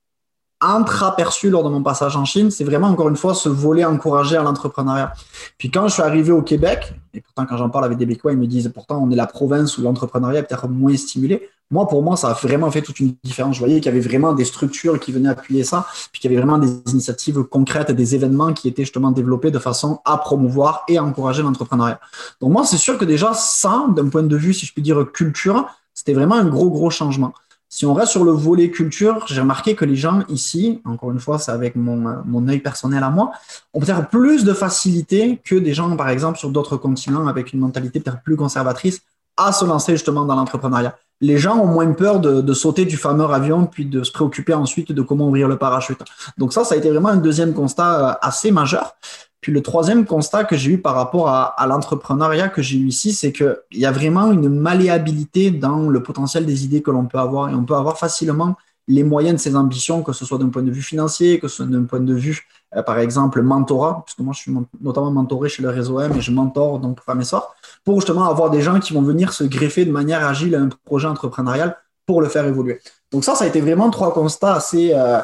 entreaperçu 0.62 1.50
lors 1.50 1.63
de 1.63 1.69
mon 1.69 1.81
passage 1.81 2.16
en 2.16 2.25
Chine, 2.25 2.52
c'est 2.52 2.63
vraiment 2.63 2.88
encore 2.88 3.10
une 3.10 3.16
fois 3.16 3.34
ce 3.34 3.50
volet 3.50 3.84
encouragé 3.84 4.38
à 4.38 4.44
l'entrepreneuriat. 4.44 5.13
Puis 5.58 5.72
quand 5.72 5.88
je 5.88 5.94
suis 5.94 6.04
arrivé 6.04 6.31
au 6.31 6.42
Québec, 6.42 6.94
et 7.13 7.22
pourtant 7.22 7.46
quand 7.46 7.58
j'en 7.58 7.69
parle 7.69 7.86
avec 7.86 7.98
des 7.98 8.06
Bécois, 8.06 8.31
ils 8.31 8.38
me 8.38 8.48
disent 8.48 8.72
pourtant 8.74 9.00
on 9.04 9.10
est 9.12 9.16
la 9.16 9.28
province 9.28 9.78
où 9.78 9.81
l'entrepreneuriat 9.81 10.40
est 10.40 10.44
peut-être 10.44 10.68
moins 10.68 10.96
stimulé. 10.96 11.50
Moi, 11.72 11.88
pour 11.88 12.04
moi, 12.04 12.18
ça 12.18 12.31
a 12.31 12.34
vraiment 12.34 12.69
fait 12.69 12.81
toute 12.81 13.00
une 13.00 13.16
différence. 13.24 13.56
Je 13.56 13.60
voyais 13.60 13.80
qu'il 13.80 13.86
y 13.86 13.96
avait 13.96 14.06
vraiment 14.06 14.34
des 14.34 14.44
structures 14.44 15.00
qui 15.00 15.13
venaient 15.13 15.30
appuyer 15.30 15.63
ça, 15.63 15.88
puis 16.12 16.19
qu'il 16.19 16.30
y 16.30 16.34
avait 16.34 16.44
vraiment 16.44 16.58
des 16.58 16.69
initiatives 16.92 17.44
concrètes 17.44 17.90
et 17.90 17.94
des 17.94 18.14
événements 18.14 18.52
qui 18.52 18.68
étaient 18.68 18.84
justement 18.84 19.12
développés 19.12 19.52
de 19.52 19.60
façon 19.60 20.02
à 20.04 20.18
promouvoir 20.18 20.84
et 20.90 20.98
à 20.98 21.04
encourager 21.04 21.42
l'entrepreneuriat. 21.42 22.02
Donc 22.42 22.52
moi, 22.52 22.66
c'est 22.66 22.78
sûr 22.78 22.98
que 22.98 23.06
déjà, 23.06 23.34
ça, 23.34 23.86
d'un 23.96 24.10
point 24.10 24.24
de 24.24 24.36
vue, 24.36 24.54
si 24.54 24.66
je 24.66 24.74
puis 24.74 24.81
dire, 24.81 25.06
culture, 25.14 25.66
c'était 25.94 26.14
vraiment 26.14 26.36
un 26.36 26.46
gros, 26.46 26.69
gros 26.69 26.90
changement. 26.90 27.34
Si 27.73 27.85
on 27.85 27.94
reste 27.94 28.12
sur 28.12 28.25
le 28.25 28.33
volet 28.33 28.69
culture, 28.69 29.25
j'ai 29.27 29.39
remarqué 29.39 29.75
que 29.75 29.85
les 29.85 29.95
gens 29.95 30.23
ici, 30.27 30.81
encore 30.83 31.12
une 31.12 31.21
fois, 31.21 31.39
c'est 31.39 31.53
avec 31.53 31.77
mon, 31.77 32.06
euh, 32.06 32.15
mon 32.25 32.45
œil 32.50 32.59
personnel 32.59 33.01
à 33.01 33.09
moi, 33.09 33.31
ont 33.73 33.79
peut-être 33.79 34.09
plus 34.09 34.44
de 34.44 34.51
facilité 34.51 35.39
que 35.41 35.56
des 35.56 35.73
gens, 35.73 35.95
par 35.95 36.09
exemple, 36.09 36.38
sur 36.38 36.50
d'autres 36.50 36.75
continents 36.75 37.27
avec 37.27 37.53
une 37.53 37.62
mentalité 37.62 38.01
peut-être 38.01 38.23
plus 38.23 38.35
conservatrice 38.35 39.00
à 39.38 39.53
se 39.53 39.63
lancer 39.63 39.94
justement 39.94 40.25
dans 40.25 40.35
l'entrepreneuriat. 40.35 40.97
Les 41.21 41.38
gens 41.38 41.59
ont 41.59 41.65
moins 41.65 41.94
peur 41.94 42.19
de, 42.19 42.41
de, 42.41 42.53
sauter 42.53 42.83
du 42.83 42.97
fameux 42.97 43.23
avion 43.23 43.65
puis 43.68 43.85
de 43.85 44.03
se 44.03 44.12
préoccuper 44.12 44.53
ensuite 44.53 44.91
de 44.91 45.01
comment 45.01 45.29
ouvrir 45.29 45.47
le 45.47 45.57
parachute. 45.57 46.01
Donc 46.38 46.51
ça, 46.51 46.65
ça 46.65 46.75
a 46.75 46.77
été 46.77 46.89
vraiment 46.89 47.09
un 47.09 47.18
deuxième 47.18 47.53
constat 47.53 48.09
euh, 48.09 48.13
assez 48.21 48.51
majeur. 48.51 48.95
Puis 49.42 49.52
le 49.52 49.62
troisième 49.62 50.06
constat 50.06 50.44
que 50.44 50.56
j'ai 50.56 50.72
eu 50.72 50.78
par 50.78 50.96
rapport 50.96 51.28
à, 51.28 51.46
à 51.60 51.68
l'entrepreneuriat 51.68 52.50
que 52.50 52.62
j'ai 52.62 52.78
eu 52.78 52.88
ici, 52.88 53.12
c'est 53.12 53.32
qu'il 53.32 53.58
y 53.74 53.86
a 53.86 53.92
vraiment 53.92 54.32
une 54.32 54.50
malléabilité 54.50 55.52
dans 55.52 55.90
le 55.90 56.04
potentiel 56.04 56.46
des 56.46 56.64
idées 56.64 56.82
que 56.82 56.92
l'on 56.92 57.06
peut 57.06 57.18
avoir 57.18 57.50
et 57.50 57.56
on 57.56 57.64
peut 57.64 57.76
avoir 57.76 57.98
facilement 57.98 58.56
les 58.88 59.04
moyens 59.04 59.36
de 59.36 59.40
ses 59.40 59.56
ambitions, 59.56 60.04
que 60.04 60.14
ce 60.14 60.26
soit 60.26 60.38
d'un 60.38 60.50
point 60.50 60.64
de 60.64 60.72
vue 60.72 60.82
financier, 60.82 61.40
que 61.40 61.48
ce 61.48 61.58
soit 61.58 61.66
d'un 61.66 61.84
point 61.84 62.00
de 62.00 62.14
vue, 62.14 62.48
euh, 62.76 62.84
par 62.84 63.00
exemple, 63.00 63.42
mentorat, 63.42 64.04
puisque 64.06 64.20
moi 64.20 64.34
je 64.34 64.40
suis 64.40 64.54
notamment 64.82 65.12
mentoré 65.12 65.50
chez 65.50 65.64
le 65.64 65.70
réseau 65.70 66.00
M 66.00 66.14
et 66.16 66.22
je 66.22 66.32
mentor 66.32 66.80
donc 66.80 67.02
femmes 67.02 67.22
et 67.22 67.26
sort, 67.26 67.56
pour 67.84 68.00
justement 68.00 68.26
avoir 68.26 68.50
des 68.50 68.62
gens 68.62 68.80
qui 68.80 68.94
vont 68.94 69.02
venir 69.02 69.34
se 69.34 69.44
greffer 69.44 69.86
de 69.86 69.92
manière 69.92 70.26
agile 70.26 70.56
à 70.56 70.60
un 70.60 70.70
projet 70.86 71.08
entrepreneurial 71.08 71.78
pour 72.06 72.22
le 72.22 72.28
faire 72.28 72.46
évoluer. 72.46 72.82
Donc 73.12 73.24
ça, 73.24 73.36
ça 73.36 73.46
a 73.46 73.48
été 73.48 73.62
vraiment 73.62 73.90
trois 73.90 74.14
constats 74.14 74.56
assez, 74.56 74.92
euh, 74.94 75.20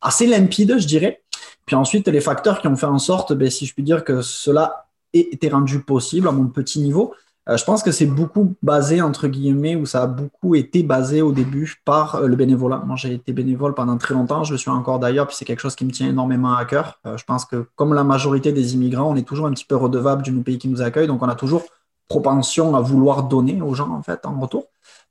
assez 0.00 0.26
limpides, 0.26 0.78
je 0.78 0.86
dirais. 0.86 1.22
Puis 1.66 1.76
ensuite, 1.76 2.08
les 2.08 2.20
facteurs 2.20 2.60
qui 2.60 2.66
ont 2.66 2.76
fait 2.76 2.86
en 2.86 2.98
sorte, 2.98 3.32
ben, 3.32 3.50
si 3.50 3.66
je 3.66 3.74
puis 3.74 3.82
dire, 3.82 4.04
que 4.04 4.22
cela 4.22 4.86
ait 5.12 5.28
été 5.32 5.48
rendu 5.48 5.80
possible 5.80 6.28
à 6.28 6.32
mon 6.32 6.46
petit 6.46 6.80
niveau, 6.80 7.14
euh, 7.48 7.56
je 7.56 7.64
pense 7.64 7.82
que 7.82 7.90
c'est 7.90 8.06
beaucoup 8.06 8.54
basé, 8.62 9.02
entre 9.02 9.26
guillemets, 9.26 9.74
ou 9.74 9.84
ça 9.84 10.02
a 10.02 10.06
beaucoup 10.06 10.54
été 10.54 10.84
basé 10.84 11.22
au 11.22 11.32
début 11.32 11.80
par 11.84 12.16
euh, 12.16 12.26
le 12.28 12.36
bénévolat. 12.36 12.82
Moi, 12.86 12.94
j'ai 12.96 13.14
été 13.14 13.32
bénévole 13.32 13.74
pendant 13.74 13.96
très 13.96 14.14
longtemps, 14.14 14.44
je 14.44 14.52
le 14.52 14.58
suis 14.58 14.70
encore 14.70 15.00
d'ailleurs, 15.00 15.26
puis 15.26 15.36
c'est 15.36 15.44
quelque 15.44 15.60
chose 15.60 15.74
qui 15.74 15.84
me 15.84 15.90
tient 15.90 16.08
énormément 16.08 16.54
à 16.54 16.64
cœur. 16.64 17.00
Euh, 17.04 17.16
je 17.16 17.24
pense 17.24 17.44
que 17.44 17.66
comme 17.74 17.94
la 17.94 18.04
majorité 18.04 18.52
des 18.52 18.74
immigrants, 18.74 19.10
on 19.10 19.16
est 19.16 19.26
toujours 19.26 19.46
un 19.46 19.52
petit 19.52 19.64
peu 19.64 19.74
redevable 19.74 20.22
du 20.22 20.32
pays 20.32 20.58
qui 20.58 20.68
nous 20.68 20.82
accueille, 20.82 21.08
donc 21.08 21.20
on 21.22 21.28
a 21.28 21.34
toujours 21.34 21.64
propension 22.06 22.76
à 22.76 22.80
vouloir 22.80 23.24
donner 23.24 23.60
aux 23.60 23.74
gens, 23.74 23.90
en 23.90 24.02
fait, 24.02 24.24
en 24.24 24.38
retour. 24.38 24.66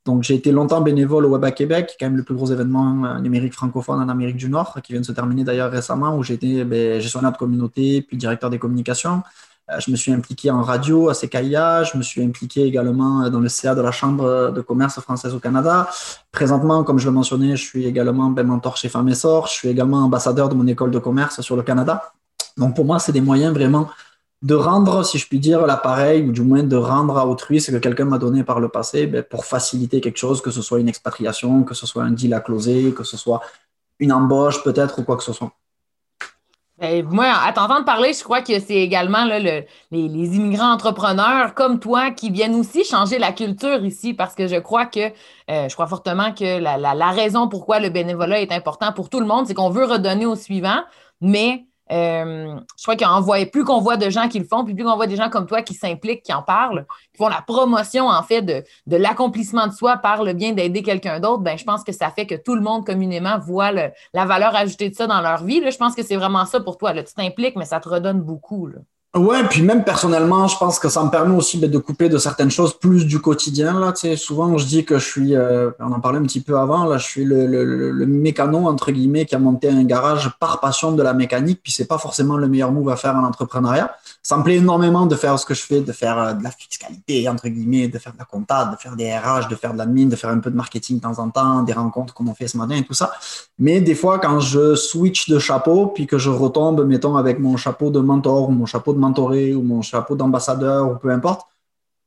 Donc, 0.06 0.24
j'ai 0.24 0.34
été 0.34 0.52
longtemps 0.52 0.82
bénévole 0.82 1.26
au 1.26 1.30
Web 1.30 1.54
Québec, 1.54 1.88
qui 1.88 1.94
est 1.94 1.98
quand 2.00 2.08
même 2.08 2.18
le 2.18 2.24
plus 2.24 2.34
gros 2.34 2.48
événement 2.48 3.06
euh, 3.06 3.20
numérique 3.20 3.54
francophone 3.54 4.00
en 4.00 4.10
Amérique 4.10 4.38
du 4.38 4.50
Nord, 4.50 4.80
qui 4.84 4.94
vient 4.94 5.02
de 5.02 5.06
se 5.06 5.12
terminer 5.12 5.44
d'ailleurs 5.44 5.72
récemment, 5.72 6.18
où 6.18 6.24
j'ai 6.24 6.34
été 6.34 6.64
ben, 6.64 7.00
gestionnaire 7.00 7.32
de 7.32 7.38
communauté, 7.38 8.02
puis 8.02 8.18
directeur 8.18 8.50
des 8.50 8.58
communications. 8.58 9.22
Euh, 9.70 9.80
je 9.80 9.92
me 9.92 9.96
suis 9.96 10.12
impliqué 10.12 10.50
en 10.50 10.64
radio 10.64 11.10
à 11.10 11.14
CKIA, 11.14 11.84
je 11.84 11.98
me 11.98 12.02
suis 12.02 12.24
impliqué 12.24 12.64
également 12.64 13.30
dans 13.30 13.40
le 13.40 13.48
CA 13.48 13.76
de 13.76 13.82
la 13.82 13.92
Chambre 13.92 14.52
de 14.52 14.62
commerce 14.62 15.00
française 15.00 15.36
au 15.36 15.40
Canada. 15.40 15.88
Présentement, 16.32 16.84
comme 16.84 16.98
je 16.98 17.06
le 17.06 17.12
mentionnais, 17.12 17.56
je 17.56 17.64
suis 17.64 17.86
également 17.86 18.32
ben, 18.32 18.48
mentor 18.48 18.78
chez 18.78 18.90
Femmes 18.90 19.10
et 19.10 19.14
je 19.14 19.50
suis 19.50 19.70
également 19.70 20.00
ambassadeur 20.00 20.50
de 20.50 20.56
mon 20.56 20.66
école 20.66 20.90
de 20.90 21.00
commerce 21.00 21.42
sur 21.42 21.56
le 21.56 21.62
Canada. 21.62 22.12
Donc, 22.58 22.76
pour 22.76 22.86
moi, 22.86 22.98
c'est 22.98 23.12
des 23.12 23.22
moyens 23.22 23.54
vraiment 23.54 23.88
de 24.42 24.56
rendre, 24.56 25.04
si 25.06 25.20
je 25.20 25.28
puis 25.28 25.40
dire, 25.40 25.66
l'appareil, 25.68 26.24
ou 26.24 26.32
du 26.32 26.42
moins 26.42 26.64
de 26.64 26.76
rendre 26.76 27.18
à 27.18 27.28
autrui 27.28 27.62
ce 27.62 27.72
que 27.72 27.78
quelqu'un 27.78 28.06
m'a 28.06 28.18
donné 28.18 28.44
par 28.44 28.60
le 28.60 28.70
passé 28.70 29.06
ben, 29.06 29.24
pour 29.24 29.46
faciliter 29.46 30.02
quelque 30.02 30.18
chose, 30.18 30.42
que 30.42 30.50
ce 30.50 30.62
soit 30.62 30.80
une 30.80 30.90
expatriation, 30.90 31.64
que 31.64 31.76
ce 31.76 31.86
soit 31.86 32.04
un 32.04 32.12
deal 32.12 32.34
à 32.34 32.40
closer, 32.40 32.94
que 32.94 33.04
ce 33.04 33.18
soit 33.18 33.42
une 34.00 34.12
embauche 34.12 34.64
peut-être 34.64 35.00
ou 35.00 35.04
quoi 35.04 35.16
que 35.16 35.24
ce 35.24 35.34
soit. 35.34 35.52
Ben, 36.80 37.06
moi, 37.06 37.28
à 37.28 37.54
t'entendre 37.54 37.86
parler, 37.86 38.14
je 38.14 38.24
crois 38.24 38.42
que 38.42 38.60
c'est 38.60 38.74
également 38.74 39.26
les, 39.26 39.68
immigrants 39.92 40.74
entrepreneurs 40.74 41.54
comme 41.54 41.80
toi 41.80 42.10
qui 42.10 42.32
viennent 42.32 42.56
aussi 42.56 42.84
changer 42.84 43.20
la 43.20 43.34
culture 43.34 43.86
ici 43.86 44.16
parce 44.16 44.34
que 44.34 44.48
je 44.48 44.56
crois 44.56 44.88
que, 44.88 45.12
euh, 45.52 45.70
je 45.70 45.74
crois 45.76 45.86
fortement 45.86 46.34
que 46.34 46.60
la, 46.60 46.80
la, 46.80 46.96
la 46.96 47.12
raison 47.12 47.48
pourquoi 47.48 47.80
le 47.80 47.90
bénévolat 47.90 48.42
est 48.42 48.52
important 48.52 48.92
pour 48.92 49.10
tout 49.12 49.20
le 49.20 49.28
monde, 49.28 49.46
c'est 49.46 49.54
qu'on 49.54 49.70
veut 49.70 49.86
redonner 49.86 50.26
au 50.26 50.36
suivant, 50.36 50.82
mais 51.22 51.68
euh, 51.92 52.56
je 52.78 52.84
crois 52.84 52.96
qu'on 52.96 53.22
voit 53.22 53.46
plus 53.46 53.64
qu'on 53.64 53.82
voit 53.82 53.98
de 53.98 54.10
gens 54.10 54.28
qui 54.28 54.40
le 54.40 54.46
font, 54.46 54.64
puis 54.64 54.74
plus 54.74 54.84
qu'on 54.84 54.96
voit 54.96 55.08
des 55.08 55.16
gens 55.16 55.30
comme 55.30 55.46
toi 55.46 55.62
qui 55.62 55.74
s'impliquent, 55.74 56.24
qui 56.24 56.34
en 56.34 56.42
parlent, 56.42 56.86
qui 57.12 57.18
font 57.18 57.28
la 57.28 57.42
promotion 57.42 58.08
en 58.08 58.24
fait 58.24 58.42
de, 58.42 58.64
l'accomplissement 58.88 59.68
de 59.68 59.74
soi 59.74 59.98
par 59.98 60.24
le 60.24 60.34
bien 60.34 60.54
d'aider 60.54 60.84
quelqu'un 60.84 61.20
d'autre, 61.20 61.44
ben 61.44 61.58
je 61.58 61.64
pense 61.64 61.84
que 61.84 61.92
ça 61.92 62.10
fait 62.10 62.26
que 62.26 62.36
tout 62.36 62.56
le 62.56 62.62
monde 62.62 62.86
communément 62.86 63.40
voit 63.40 63.72
la 63.72 64.26
valeur 64.26 64.56
ajoutée 64.56 64.90
de 64.90 64.96
ça 64.96 65.08
dans 65.08 65.22
leur 65.22 65.44
vie. 65.44 65.60
Là. 65.60 65.70
Je 65.70 65.78
pense 65.78 65.96
que 65.96 66.04
c'est 66.04 66.16
vraiment 66.16 66.46
ça 66.46 66.60
pour 66.60 66.78
toi. 66.78 66.94
Là. 66.94 67.04
Tu 67.04 67.14
t'impliques, 67.14 67.56
mais 67.56 67.66
ça 67.66 67.80
te 67.80 67.90
redonne 67.90 68.22
beaucoup. 68.22 68.68
Là. 68.68 68.80
Ouais, 69.14 69.44
puis 69.50 69.62
même 69.62 69.84
personnellement, 69.84 70.48
je 70.48 70.58
pense 70.58 70.80
que 70.80 70.88
ça 70.88 71.04
me 71.04 71.10
permet 71.10 71.36
aussi 71.36 71.58
ben, 71.58 71.70
de 71.70 71.78
couper 71.78 72.08
de 72.08 72.18
certaines 72.18 72.50
choses 72.50 72.80
plus 72.80 73.06
du 73.06 73.20
quotidien. 73.20 73.78
Là, 73.78 73.94
souvent, 74.16 74.58
je 74.58 74.66
dis 74.66 74.86
que 74.86 75.00
je 75.00 75.06
suis, 75.06 75.36
euh, 75.36 75.70
on 75.80 75.92
en 75.92 76.00
parlait 76.00 76.20
un 76.20 76.24
petit 76.24 76.40
peu 76.40 76.58
avant, 76.58 76.86
là, 76.86 76.98
je 76.98 77.06
suis 77.08 77.26
le, 77.26 77.46
le, 77.46 78.06
mécano 78.06 78.70
entre 78.70 78.92
guillemets 78.92 79.26
qui 79.26 79.36
a 79.36 79.40
monté 79.40 79.68
un 79.68 79.84
garage 79.84 80.32
par 80.40 80.62
passion 80.62 80.94
de 80.94 81.04
la 81.04 81.14
mécanique. 81.14 81.60
Puis 81.62 81.74
c'est 81.74 81.88
pas 81.88 81.98
forcément 81.98 82.38
le 82.38 82.48
meilleur 82.48 82.72
move 82.72 82.88
à 82.88 82.96
faire 82.96 83.14
en 83.18 83.26
entrepreneuriat. 83.26 83.94
Ça 84.24 84.38
me 84.38 84.44
plaît 84.44 84.56
énormément 84.56 85.06
de 85.06 85.16
faire 85.16 85.38
ce 85.38 85.46
que 85.46 85.56
je 85.56 85.64
fais, 85.64 85.82
de 85.82 85.92
faire 85.92 86.18
euh, 86.18 86.32
de 86.32 86.42
la 86.42 86.52
fiscalité 86.52 87.28
entre 87.28 87.50
guillemets, 87.50 87.90
de 87.90 88.00
faire 88.00 88.14
de 88.14 88.18
la 88.18 88.24
comptable, 88.24 88.72
de 88.72 88.78
faire 88.78 88.96
des 88.96 89.12
RH, 89.14 89.50
de 89.50 89.56
faire 89.56 89.74
de 89.74 89.78
la 89.78 89.88
mine, 89.88 90.08
de 90.08 90.16
faire 90.16 90.30
un 90.30 90.40
peu 90.40 90.52
de 90.52 90.56
marketing 90.56 91.00
de 91.00 91.02
temps 91.02 91.20
en 91.20 91.30
temps, 91.30 91.64
des 91.64 91.74
rencontres 91.74 92.14
comme 92.14 92.30
on 92.30 92.34
fait 92.34 92.48
ce 92.48 92.56
matin 92.56 92.76
et 92.76 92.84
tout 92.84 92.94
ça. 92.94 93.12
Mais 93.60 93.82
des 93.82 93.96
fois, 93.96 94.20
quand 94.20 94.40
je 94.40 94.76
switch 94.76 95.28
de 95.28 95.38
chapeau, 95.38 95.88
puis 95.88 96.08
que 96.08 96.18
je 96.18 96.30
retombe, 96.30 96.86
mettons 96.86 97.18
avec 97.18 97.40
mon 97.40 97.58
chapeau 97.58 97.90
de 97.90 98.00
mentor 98.00 98.48
ou 98.48 98.52
mon 98.54 98.66
chapeau 98.66 98.94
de 98.94 99.01
mentoré 99.02 99.54
ou 99.54 99.62
mon 99.62 99.82
chapeau 99.82 100.16
d'ambassadeur 100.16 100.90
ou 100.90 100.96
peu 100.96 101.10
importe, 101.12 101.48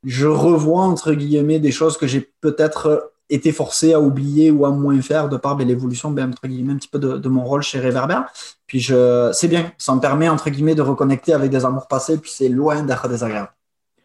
je 0.04 0.26
revois 0.26 0.82
entre 0.82 1.12
guillemets 1.12 1.58
des 1.58 1.72
choses 1.72 1.96
que 1.98 2.06
j'ai 2.06 2.32
peut-être 2.40 3.12
été 3.30 3.52
forcé 3.52 3.94
à 3.94 4.00
oublier 4.00 4.50
ou 4.50 4.66
à 4.66 4.70
moins 4.70 5.00
faire 5.00 5.28
de 5.28 5.36
par 5.36 5.56
ben, 5.56 5.66
l'évolution, 5.66 6.10
ben, 6.10 6.28
entre 6.30 6.46
guillemets, 6.46 6.74
un 6.74 6.76
petit 6.76 6.88
peu 6.88 6.98
de, 6.98 7.28
mon 7.28 7.44
rôle 7.44 7.62
chez 7.62 7.80
Réverbère. 7.80 8.26
Puis 8.66 8.80
je, 8.80 9.30
c'est 9.32 9.48
bien, 9.48 9.72
ça 9.78 9.94
me 9.94 10.00
permet, 10.00 10.28
entre 10.28 10.50
guillemets, 10.50 10.74
de 10.74 10.82
reconnecter 10.82 11.32
avec 11.32 11.50
des 11.50 11.64
amours 11.64 11.88
passés, 11.88 12.18
puis 12.18 12.30
c'est 12.30 12.48
loin 12.48 12.82
d'être 12.82 13.08
désagréable. 13.08 13.50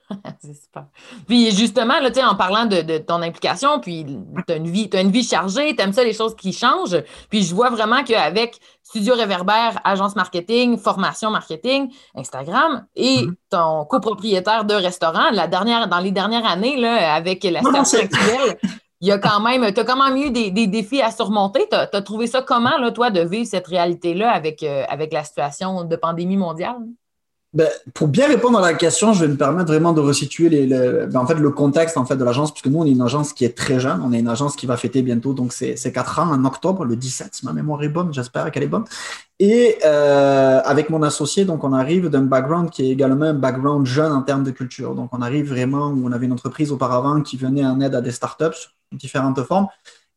c'est 0.42 0.54
super. 0.54 0.86
Puis 1.28 1.52
justement, 1.52 2.00
là, 2.00 2.10
en 2.30 2.36
parlant 2.36 2.66
de, 2.66 2.98
ton 2.98 3.22
implication, 3.22 3.80
puis 3.80 4.06
tu 4.48 4.54
as 4.54 4.58
une 4.58 4.70
vie, 4.70 4.90
as 4.94 5.02
une 5.02 5.12
vie 5.12 5.24
chargée, 5.24 5.76
tu 5.76 5.82
aimes 5.82 5.94
ça 5.94 6.04
les 6.04 6.14
choses 6.14 6.36
qui 6.36 6.54
changent. 6.54 7.02
Puis 7.30 7.44
je 7.44 7.54
vois 7.54 7.70
vraiment 7.70 8.04
qu'avec 8.04 8.60
Studio 8.84 9.14
Réverbère, 9.16 9.80
agence 9.84 10.16
marketing, 10.16 10.78
formation 10.78 11.30
marketing, 11.30 11.92
Instagram 12.16 12.86
et 12.96 13.24
mm-hmm. 13.24 13.36
ton 13.50 13.86
copropriétaire 13.86 14.66
de 14.66 14.74
restaurant, 14.74 15.30
la 15.32 15.48
dernière, 15.48 15.88
dans 15.88 16.00
les 16.00 16.12
dernières 16.12 16.46
années, 16.46 16.78
là, 16.78 17.14
avec 17.14 17.44
la 17.44 17.62
situation 17.62 18.00
actuelle, 18.00 18.58
il 19.02 19.08
y 19.08 19.12
a 19.12 19.18
quand 19.18 19.40
même, 19.40 19.72
tu 19.74 19.80
as 19.80 19.84
quand 19.86 20.04
même 20.04 20.18
eu 20.18 20.30
des, 20.30 20.68
défis 20.68 21.02
à 21.02 21.12
surmonter. 21.12 21.68
Tu 21.70 21.76
as, 21.76 22.02
trouvé 22.02 22.28
ça 22.28 22.42
comment, 22.42 22.78
là, 22.78 22.92
toi, 22.92 23.12
de 23.12 23.22
vivre 23.22 23.48
cette 23.48 23.68
réalité-là 23.68 24.30
avec, 24.32 24.62
euh, 24.64 24.84
avec 24.90 25.14
la 25.14 25.24
situation 25.24 25.86
de 25.86 25.96
pandémie 25.96 26.36
mondiale? 26.36 26.80
Ben, 27.52 27.68
pour 27.96 28.08
bien 28.08 28.28
répondre 28.28 28.60
à 28.60 28.62
la 28.62 28.76
question, 28.76 29.12
je 29.14 29.26
vais 29.26 29.32
me 29.32 29.36
permettre 29.36 29.72
vraiment 29.72 29.92
de 29.92 30.00
resituer 30.00 30.50
ben, 30.50 31.26
le 31.40 31.50
contexte 31.50 31.98
de 31.98 32.24
l'agence, 32.24 32.52
puisque 32.52 32.68
nous, 32.68 32.80
on 32.80 32.86
est 32.86 32.92
une 32.92 33.02
agence 33.02 33.34
qui 33.34 33.44
est 33.44 33.58
très 33.58 33.80
jeune. 33.80 34.02
On 34.06 34.14
est 34.14 34.20
une 34.20 34.28
agence 34.28 34.56
qui 34.56 34.68
va 34.68 34.78
fêter 34.78 35.02
bientôt 35.02 35.34
donc 35.34 35.52
c'est 35.52 35.92
4 35.92 36.20
ans 36.20 36.32
en 36.32 36.46
octobre, 36.46 36.86
le 36.86 36.96
17, 36.96 37.34
si 37.34 37.46
ma 37.46 37.54
mémoire 37.54 37.82
est 37.82 37.90
bonne, 37.90 38.14
j'espère 38.14 38.52
qu'elle 38.52 38.64
est 38.64 38.68
bonne. 38.68 38.84
Et 39.40 39.78
euh, 39.84 40.62
avec 40.64 40.92
mon 40.92 41.02
associé, 41.02 41.46
donc 41.46 41.64
on 41.64 41.74
arrive 41.74 42.10
d'un 42.10 42.22
background 42.22 42.70
qui 42.70 42.86
est 42.86 42.90
également 42.92 43.26
un 43.26 43.34
background 43.34 43.86
jeune 43.86 44.12
en 44.12 44.22
termes 44.22 44.44
de 44.44 44.52
culture. 44.52 44.94
Donc 44.94 45.10
on 45.14 45.22
arrive 45.22 45.50
vraiment 45.50 45.88
où 45.88 46.02
on 46.06 46.12
avait 46.12 46.28
une 46.28 46.34
entreprise 46.34 46.72
auparavant 46.72 47.22
qui 47.22 47.38
venait 47.38 47.66
en 47.66 47.82
aide 47.82 47.96
à 47.96 48.02
des 48.02 48.12
startups, 48.12 48.70
différentes 48.92 49.42
formes. 49.44 49.68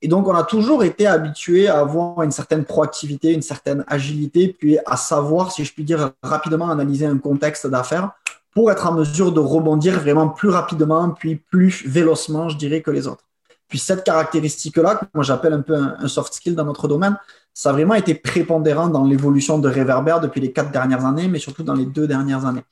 Et 0.02 0.08
donc, 0.08 0.26
on 0.26 0.34
a 0.34 0.42
toujours 0.42 0.82
été 0.82 1.06
habitué 1.06 1.68
à 1.68 1.78
avoir 1.78 2.22
une 2.22 2.32
certaine 2.32 2.64
proactivité, 2.64 3.32
une 3.32 3.42
certaine 3.42 3.84
agilité, 3.86 4.48
puis 4.48 4.76
à 4.84 4.96
savoir, 4.96 5.52
si 5.52 5.64
je 5.64 5.72
puis 5.72 5.84
dire, 5.84 6.10
rapidement 6.24 6.68
analyser 6.70 7.06
un 7.06 7.18
contexte 7.18 7.68
d'affaires 7.68 8.10
pour 8.52 8.70
être 8.72 8.86
en 8.86 8.92
mesure 8.92 9.30
de 9.30 9.38
rebondir 9.38 10.00
vraiment 10.00 10.28
plus 10.28 10.48
rapidement, 10.48 11.10
puis 11.10 11.36
plus 11.36 11.86
vélocement, 11.86 12.48
je 12.48 12.58
dirais, 12.58 12.82
que 12.82 12.90
les 12.90 13.06
autres. 13.06 13.24
Puis 13.68 13.78
cette 13.78 14.04
caractéristique-là, 14.04 14.96
que 14.96 15.04
moi 15.14 15.24
j'appelle 15.24 15.54
un 15.54 15.62
peu 15.62 15.74
un, 15.74 16.06
soft 16.08 16.34
skill 16.34 16.54
dans 16.54 16.64
notre 16.64 16.88
domaine, 16.88 17.16
ça 17.54 17.70
a 17.70 17.72
vraiment 17.72 17.94
été 17.94 18.14
prépondérant 18.14 18.88
dans 18.88 19.04
l'évolution 19.04 19.58
de 19.58 19.68
Reverber 19.68 20.16
depuis 20.20 20.42
les 20.42 20.52
quatre 20.52 20.70
dernières 20.70 21.06
années, 21.06 21.28
mais 21.28 21.38
surtout 21.38 21.62
dans 21.62 21.72
les 21.72 21.86
deux 21.86 22.06
dernières 22.06 22.44
années. 22.44 22.64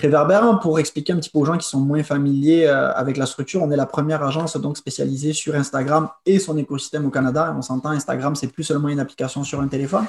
Réverbère, 0.00 0.60
pour 0.60 0.78
expliquer 0.78 1.12
un 1.12 1.16
petit 1.16 1.28
peu 1.28 1.40
aux 1.40 1.44
gens 1.44 1.58
qui 1.58 1.66
sont 1.66 1.80
moins 1.80 2.04
familiers 2.04 2.66
euh, 2.66 2.92
avec 2.92 3.16
la 3.16 3.26
structure, 3.26 3.64
on 3.64 3.70
est 3.72 3.76
la 3.76 3.84
première 3.84 4.22
agence 4.22 4.56
donc 4.56 4.76
spécialisée 4.76 5.32
sur 5.32 5.56
Instagram 5.56 6.08
et 6.24 6.38
son 6.38 6.56
écosystème 6.56 7.04
au 7.06 7.10
Canada. 7.10 7.52
on 7.58 7.62
s'entend, 7.62 7.88
Instagram, 7.88 8.36
c'est 8.36 8.46
plus 8.46 8.62
seulement 8.62 8.88
une 8.90 9.00
application 9.00 9.42
sur 9.42 9.60
un 9.60 9.66
téléphone. 9.66 10.04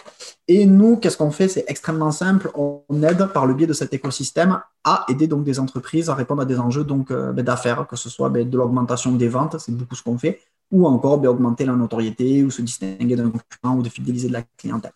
Et 0.48 0.68
nous, 0.68 0.98
qu'est-ce 0.98 1.18
qu'on 1.18 1.32
fait? 1.32 1.48
C'est 1.48 1.66
extrêmement 1.68 2.12
simple. 2.12 2.52
On 2.54 2.84
aide 3.02 3.26
par 3.34 3.48
le 3.48 3.56
biais 3.56 3.66
de 3.66 3.74
cet 3.74 3.92
écosystème 3.92 4.62
à 4.84 5.06
aider 5.10 5.26
donc 5.26 5.44
des 5.44 5.60
entreprises 5.60 6.08
à 6.12 6.14
répondre 6.14 6.44
à 6.44 6.46
des 6.46 6.60
enjeux 6.60 6.84
donc 6.84 7.10
euh, 7.10 7.32
ben, 7.32 7.44
d'affaires, 7.44 7.88
que 7.88 7.96
ce 7.96 8.10
soit 8.10 8.30
ben, 8.30 8.48
de 8.48 8.58
l'augmentation 8.58 9.12
des 9.14 9.28
ventes, 9.28 9.58
c'est 9.58 9.76
beaucoup 9.76 9.96
ce 9.96 10.04
qu'on 10.04 10.20
fait, 10.20 10.40
ou 10.72 10.86
encore 10.86 11.18
ben, 11.18 11.30
augmenter 11.30 11.66
la 11.66 11.74
notoriété 11.74 12.44
ou 12.44 12.52
se 12.52 12.62
distinguer 12.62 13.16
d'un 13.16 13.32
concurrent 13.32 13.76
ou 13.76 13.82
de 13.82 13.90
fidéliser 13.90 14.28
de 14.28 14.34
la 14.34 14.44
clientèle. 14.56 14.94